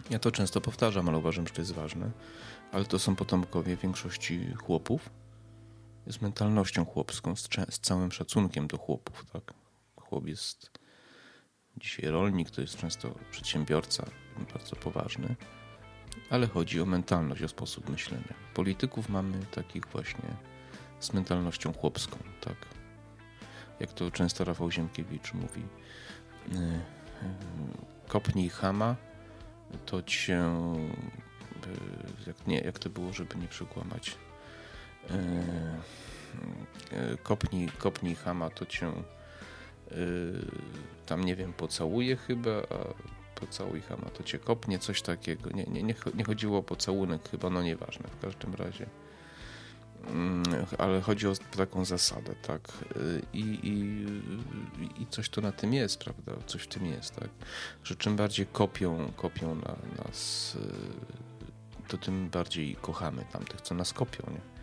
ja 0.09 0.19
to 0.19 0.31
często 0.31 0.61
powtarzam, 0.61 1.09
ale 1.09 1.17
uważam, 1.17 1.47
że 1.47 1.53
to 1.53 1.61
jest 1.61 1.73
ważne. 1.73 2.11
Ale 2.71 2.85
to 2.85 2.99
są 2.99 3.15
potomkowie 3.15 3.77
większości 3.77 4.53
chłopów 4.53 5.09
z 6.07 6.21
mentalnością 6.21 6.85
chłopską, 6.85 7.35
z, 7.35 7.49
z 7.69 7.79
całym 7.79 8.11
szacunkiem 8.11 8.67
do 8.67 8.77
chłopów. 8.77 9.25
Tak? 9.33 9.53
Chłop 9.95 10.27
jest 10.27 10.71
dzisiaj 11.77 12.11
rolnik, 12.11 12.49
to 12.49 12.61
jest 12.61 12.77
często 12.77 13.15
przedsiębiorca 13.31 14.05
bardzo 14.53 14.75
poważny 14.75 15.35
ale 16.29 16.47
chodzi 16.47 16.81
o 16.81 16.85
mentalność, 16.85 17.43
o 17.43 17.47
sposób 17.47 17.89
myślenia. 17.89 18.33
Polityków 18.53 19.09
mamy 19.09 19.45
takich 19.51 19.85
właśnie 19.85 20.29
z 20.99 21.13
mentalnością 21.13 21.73
chłopską, 21.73 22.17
tak. 22.41 22.55
Jak 23.79 23.93
to 23.93 24.11
często 24.11 24.43
Rafał 24.43 24.71
Ziemkiewicz 24.71 25.33
mówi, 25.33 25.63
kopnij 28.07 28.49
chama, 28.49 28.95
to 29.85 30.03
cię 30.03 30.43
jak, 32.27 32.47
nie, 32.47 32.59
jak 32.59 32.79
to 32.79 32.89
było, 32.89 33.13
żeby 33.13 33.35
nie 33.35 33.47
przekłamać 33.47 34.17
kopnij, 37.23 37.69
kopnij 37.69 38.15
chama, 38.15 38.49
to 38.49 38.65
cię 38.65 38.91
tam 41.05 41.23
nie 41.23 41.35
wiem, 41.35 41.53
pocałuje 41.53 42.15
chyba, 42.15 42.51
a 42.51 42.93
pocałuj 43.39 43.81
chama, 43.81 44.09
to 44.09 44.23
cię 44.23 44.39
kopnie, 44.39 44.79
coś 44.79 45.01
takiego. 45.01 45.49
Nie, 45.49 45.63
nie, 45.63 45.95
nie 46.15 46.23
chodziło 46.23 46.57
o 46.59 46.63
pocałunek 46.63 47.29
chyba, 47.29 47.49
no 47.49 47.63
nieważne, 47.63 48.09
w 48.09 48.21
każdym 48.21 48.53
razie. 48.53 48.85
Mm, 50.07 50.43
ale 50.77 51.01
chodzi 51.01 51.27
o 51.27 51.33
taką 51.57 51.85
zasadę, 51.85 52.35
tak. 52.35 52.71
I, 53.33 53.59
i, 53.63 55.01
I 55.01 55.07
coś 55.07 55.29
to 55.29 55.41
na 55.41 55.51
tym 55.51 55.73
jest, 55.73 55.99
prawda? 55.99 56.31
Coś 56.45 56.61
w 56.61 56.67
tym 56.67 56.85
jest, 56.85 57.15
tak. 57.15 57.29
Że 57.83 57.95
czym 57.95 58.15
bardziej 58.15 58.45
kopią, 58.45 59.11
kopią 59.15 59.55
na 59.55 59.75
nas, 60.03 60.57
to 61.87 61.97
tym 61.97 62.29
bardziej 62.29 62.75
kochamy 62.75 63.25
tamtych, 63.31 63.61
co 63.61 63.75
nas 63.75 63.93
kopią, 63.93 64.23
nie? 64.31 64.57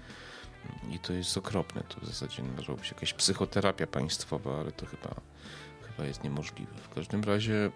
I 0.95 0.99
to 0.99 1.13
jest 1.13 1.39
okropne. 1.39 1.83
To 1.89 2.01
w 2.01 2.07
zasadzie 2.07 2.43
może 2.43 2.73
być 2.73 2.89
jakaś 2.89 3.15
psychoterapia 3.15 3.87
państwowa, 3.87 4.61
ale 4.61 4.73
to 4.73 4.87
chyba 4.87 5.21
chyba 5.97 6.09
jest 6.09 6.25
niemożliwe. 6.25 6.75
W 6.75 6.89
każdym 6.95 7.25
razie 7.25 7.71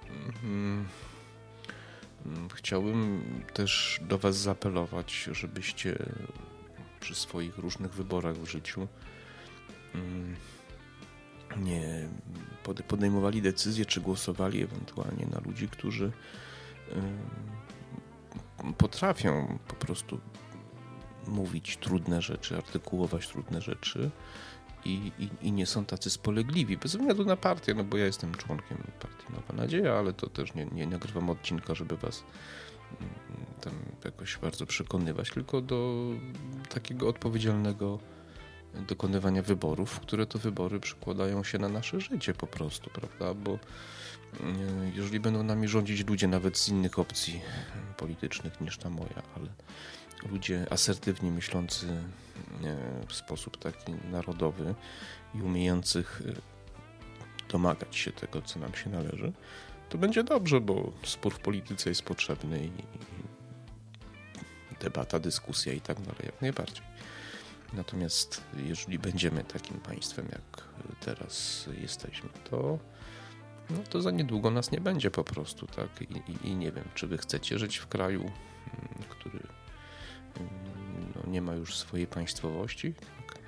mm, 0.44 0.88
mm, 2.26 2.48
chciałbym 2.54 3.22
też 3.54 4.00
do 4.02 4.18
Was 4.18 4.36
zaapelować, 4.36 5.28
żebyście 5.32 5.98
przy 7.00 7.14
swoich 7.14 7.58
różnych 7.58 7.92
wyborach 7.92 8.36
w 8.36 8.50
życiu 8.50 8.88
mm, 9.94 10.36
nie 11.56 12.08
podejmowali 12.88 13.42
decyzje, 13.42 13.86
czy 13.86 14.00
głosowali 14.00 14.62
ewentualnie 14.62 15.26
na 15.26 15.40
ludzi, 15.40 15.68
którzy 15.68 16.12
potrafią 18.78 19.58
po 19.68 19.74
prostu 19.74 20.20
mówić 21.26 21.76
trudne 21.76 22.22
rzeczy, 22.22 22.56
artykułować 22.56 23.28
trudne 23.28 23.60
rzeczy 23.60 24.10
i, 24.84 25.12
i, 25.18 25.28
i, 25.42 25.52
nie 25.52 25.66
są 25.66 25.84
tacy 25.84 26.10
spolegliwi, 26.10 26.76
bez 26.76 26.96
względu 26.96 27.24
na 27.24 27.36
partię, 27.36 27.74
no 27.74 27.84
bo 27.84 27.96
ja 27.96 28.06
jestem 28.06 28.34
członkiem 28.34 28.78
partii 29.00 29.32
Nowa 29.32 29.62
Nadzieja, 29.62 29.94
ale 29.94 30.12
to 30.12 30.26
też 30.26 30.54
nie, 30.54 30.66
nie 30.66 30.86
nagrywam 30.86 31.30
odcinka, 31.30 31.74
żeby 31.74 31.96
was 31.96 32.24
mm, 33.00 33.14
tam 33.60 33.72
jakoś 34.04 34.36
bardzo 34.36 34.66
przekonywać, 34.66 35.30
tylko 35.30 35.60
do 35.60 36.04
takiego 36.68 37.08
odpowiedzialnego 37.08 37.98
dokonywania 38.74 39.42
wyborów, 39.42 40.00
które 40.00 40.26
to 40.26 40.38
wybory 40.38 40.80
przykładają 40.80 41.44
się 41.44 41.58
na 41.58 41.68
nasze 41.68 42.00
życie 42.00 42.34
po 42.34 42.46
prostu, 42.46 42.90
prawda? 42.90 43.34
Bo 43.34 43.58
mm, 44.40 44.92
jeżeli 44.94 45.20
będą 45.20 45.42
nami 45.42 45.68
rządzić 45.68 46.06
ludzie 46.06 46.28
nawet 46.28 46.58
z 46.58 46.68
innych 46.68 46.98
opcji 46.98 47.40
politycznych 47.96 48.60
niż 48.60 48.78
ta 48.78 48.90
moja, 48.90 49.22
ale 49.36 49.46
ludzie 50.32 50.66
asertywnie 50.70 51.30
myślący 51.30 51.86
w 53.08 53.14
sposób 53.14 53.56
taki 53.56 53.92
narodowy 54.10 54.74
i 55.34 55.42
umiejących 55.42 56.22
e, 56.28 57.52
domagać 57.52 57.96
się 57.96 58.12
tego, 58.12 58.42
co 58.42 58.58
nam 58.60 58.74
się 58.74 58.90
należy, 58.90 59.32
to 59.88 59.98
będzie 59.98 60.24
dobrze, 60.24 60.60
bo 60.60 60.92
spór 61.04 61.34
w 61.34 61.38
polityce 61.38 61.88
jest 61.88 62.02
potrzebny 62.02 62.64
i 62.64 62.70
debata, 64.80 65.18
dyskusja 65.18 65.72
i 65.72 65.80
tak 65.80 66.00
dalej, 66.00 66.22
jak 66.22 66.42
najbardziej. 66.42 66.84
Natomiast 67.72 68.44
jeżeli 68.56 68.98
będziemy 68.98 69.44
takim 69.44 69.80
państwem, 69.80 70.28
jak 70.32 70.64
teraz 71.00 71.68
jesteśmy, 71.80 72.28
to, 72.50 72.78
no 73.70 73.78
to 73.90 74.02
za 74.02 74.10
niedługo 74.10 74.50
nas 74.50 74.70
nie 74.70 74.80
będzie 74.80 75.10
po 75.10 75.24
prostu, 75.24 75.66
tak? 75.66 76.02
I, 76.02 76.32
i, 76.32 76.48
i 76.48 76.56
nie 76.56 76.72
wiem, 76.72 76.84
czy 76.94 77.06
wy 77.06 77.18
chcecie 77.18 77.58
żyć 77.58 77.76
w 77.76 77.86
kraju, 77.86 78.20
mm, 78.20 78.32
który 79.08 79.40
no, 81.14 81.30
nie 81.30 81.42
ma 81.42 81.54
już 81.54 81.76
swojej 81.76 82.06
państwowości. 82.06 82.94
Tak. 82.94 83.38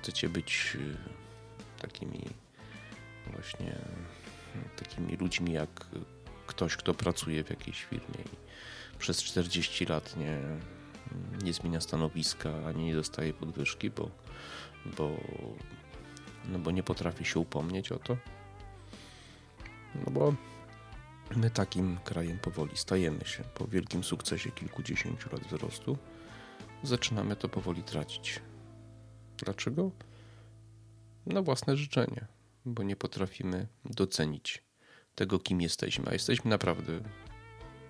Chcecie 0.00 0.28
być 0.28 0.76
y, 0.80 0.96
takimi 1.82 2.20
właśnie 3.32 3.78
takimi 4.76 5.16
ludźmi 5.16 5.52
jak 5.52 5.86
ktoś, 6.46 6.76
kto 6.76 6.94
pracuje 6.94 7.44
w 7.44 7.50
jakiejś 7.50 7.84
firmie 7.84 8.24
i 8.32 8.36
przez 8.98 9.22
40 9.22 9.86
lat 9.86 10.16
nie, 10.16 10.38
nie 11.42 11.52
zmienia 11.52 11.80
stanowiska 11.80 12.50
ani 12.66 12.84
nie 12.84 12.94
dostaje 12.94 13.32
podwyżki, 13.32 13.90
bo, 13.90 14.10
bo, 14.96 15.10
no 16.48 16.58
bo 16.58 16.70
nie 16.70 16.82
potrafi 16.82 17.24
się 17.24 17.40
upomnieć 17.40 17.92
o 17.92 17.98
to. 17.98 18.16
No 19.94 20.10
bo 20.10 20.34
My 21.34 21.50
takim 21.50 21.98
krajem 22.04 22.38
powoli 22.38 22.76
stajemy 22.76 23.24
się. 23.24 23.44
Po 23.54 23.66
wielkim 23.66 24.04
sukcesie 24.04 24.50
kilkudziesięciu 24.50 25.28
lat 25.32 25.46
wzrostu 25.46 25.98
zaczynamy 26.82 27.36
to 27.36 27.48
powoli 27.48 27.82
tracić. 27.82 28.40
Dlaczego? 29.38 29.90
Na 31.26 31.42
własne 31.42 31.76
życzenie, 31.76 32.26
bo 32.64 32.82
nie 32.82 32.96
potrafimy 32.96 33.66
docenić 33.84 34.64
tego, 35.14 35.38
kim 35.38 35.60
jesteśmy, 35.60 36.04
a 36.08 36.12
jesteśmy 36.12 36.50
naprawdę 36.50 37.00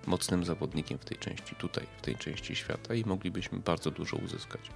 mocnym 0.07 0.45
zawodnikiem 0.45 0.99
w 0.99 1.05
tej 1.05 1.19
części, 1.19 1.55
tutaj, 1.55 1.87
w 1.99 2.03
tej 2.03 2.17
części 2.17 2.57
świata 2.57 2.95
i 2.95 3.05
moglibyśmy 3.05 3.59
bardzo 3.59 3.91
dużo 3.91 4.17
uzyskać. 4.17 4.71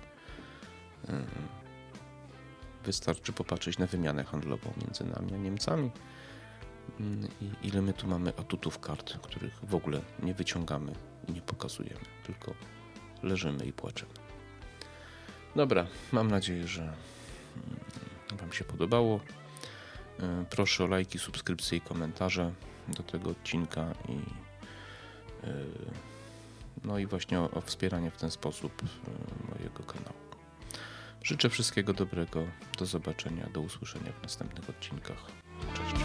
Wystarczy 2.85 3.33
popatrzeć 3.33 3.79
na 3.79 3.87
wymianę 3.87 4.25
handlową 4.25 4.73
między 4.85 5.05
nami 5.05 5.35
a 5.35 5.37
Niemcami 5.37 5.91
i 7.41 7.67
ile 7.69 7.83
my 7.83 7.93
tu 7.93 8.07
mamy 8.07 8.31
atutów 8.31 8.79
kart, 8.79 9.19
których 9.23 9.61
w 9.63 9.75
ogóle 9.75 10.01
nie 10.23 10.35
wyciągamy 10.35 10.93
i 11.29 11.33
nie 11.33 11.43
pokazujemy, 11.43 12.01
tylko 12.27 12.55
leżymy 13.23 13.65
i 13.67 13.73
płaczemy. 13.73 14.13
Dobra, 15.57 15.87
mam 16.13 16.31
nadzieję, 16.31 16.67
że 16.67 16.83
mm, 16.83 16.97
Wam 18.41 18.53
się 18.53 18.65
podobało. 18.65 19.21
Proszę 20.51 20.85
o 20.85 20.87
lajki, 20.87 21.19
subskrypcje 21.19 21.79
i 21.79 21.81
komentarze 21.81 22.53
do 22.89 23.03
tego 23.03 23.31
odcinka 23.31 23.95
i 24.09 24.17
no 26.85 26.99
i 26.99 27.07
właśnie 27.07 27.41
o, 27.41 27.51
o 27.51 27.61
wspieranie 27.61 28.11
w 28.11 28.17
ten 28.17 28.31
sposób 28.31 28.83
e, 28.83 29.55
mojego 29.55 29.83
kanału. 29.85 30.21
Życzę 31.25 31.51
wszystkiego 31.51 31.93
dobrego. 31.93 32.47
Do 32.79 32.87
zobaczenia, 32.87 33.47
do 33.53 33.61
usłyszenia 33.61 34.13
w 34.13 34.23
następnych 34.23 34.71
odcinkach. 34.71 35.27
Cześć. 35.75 36.05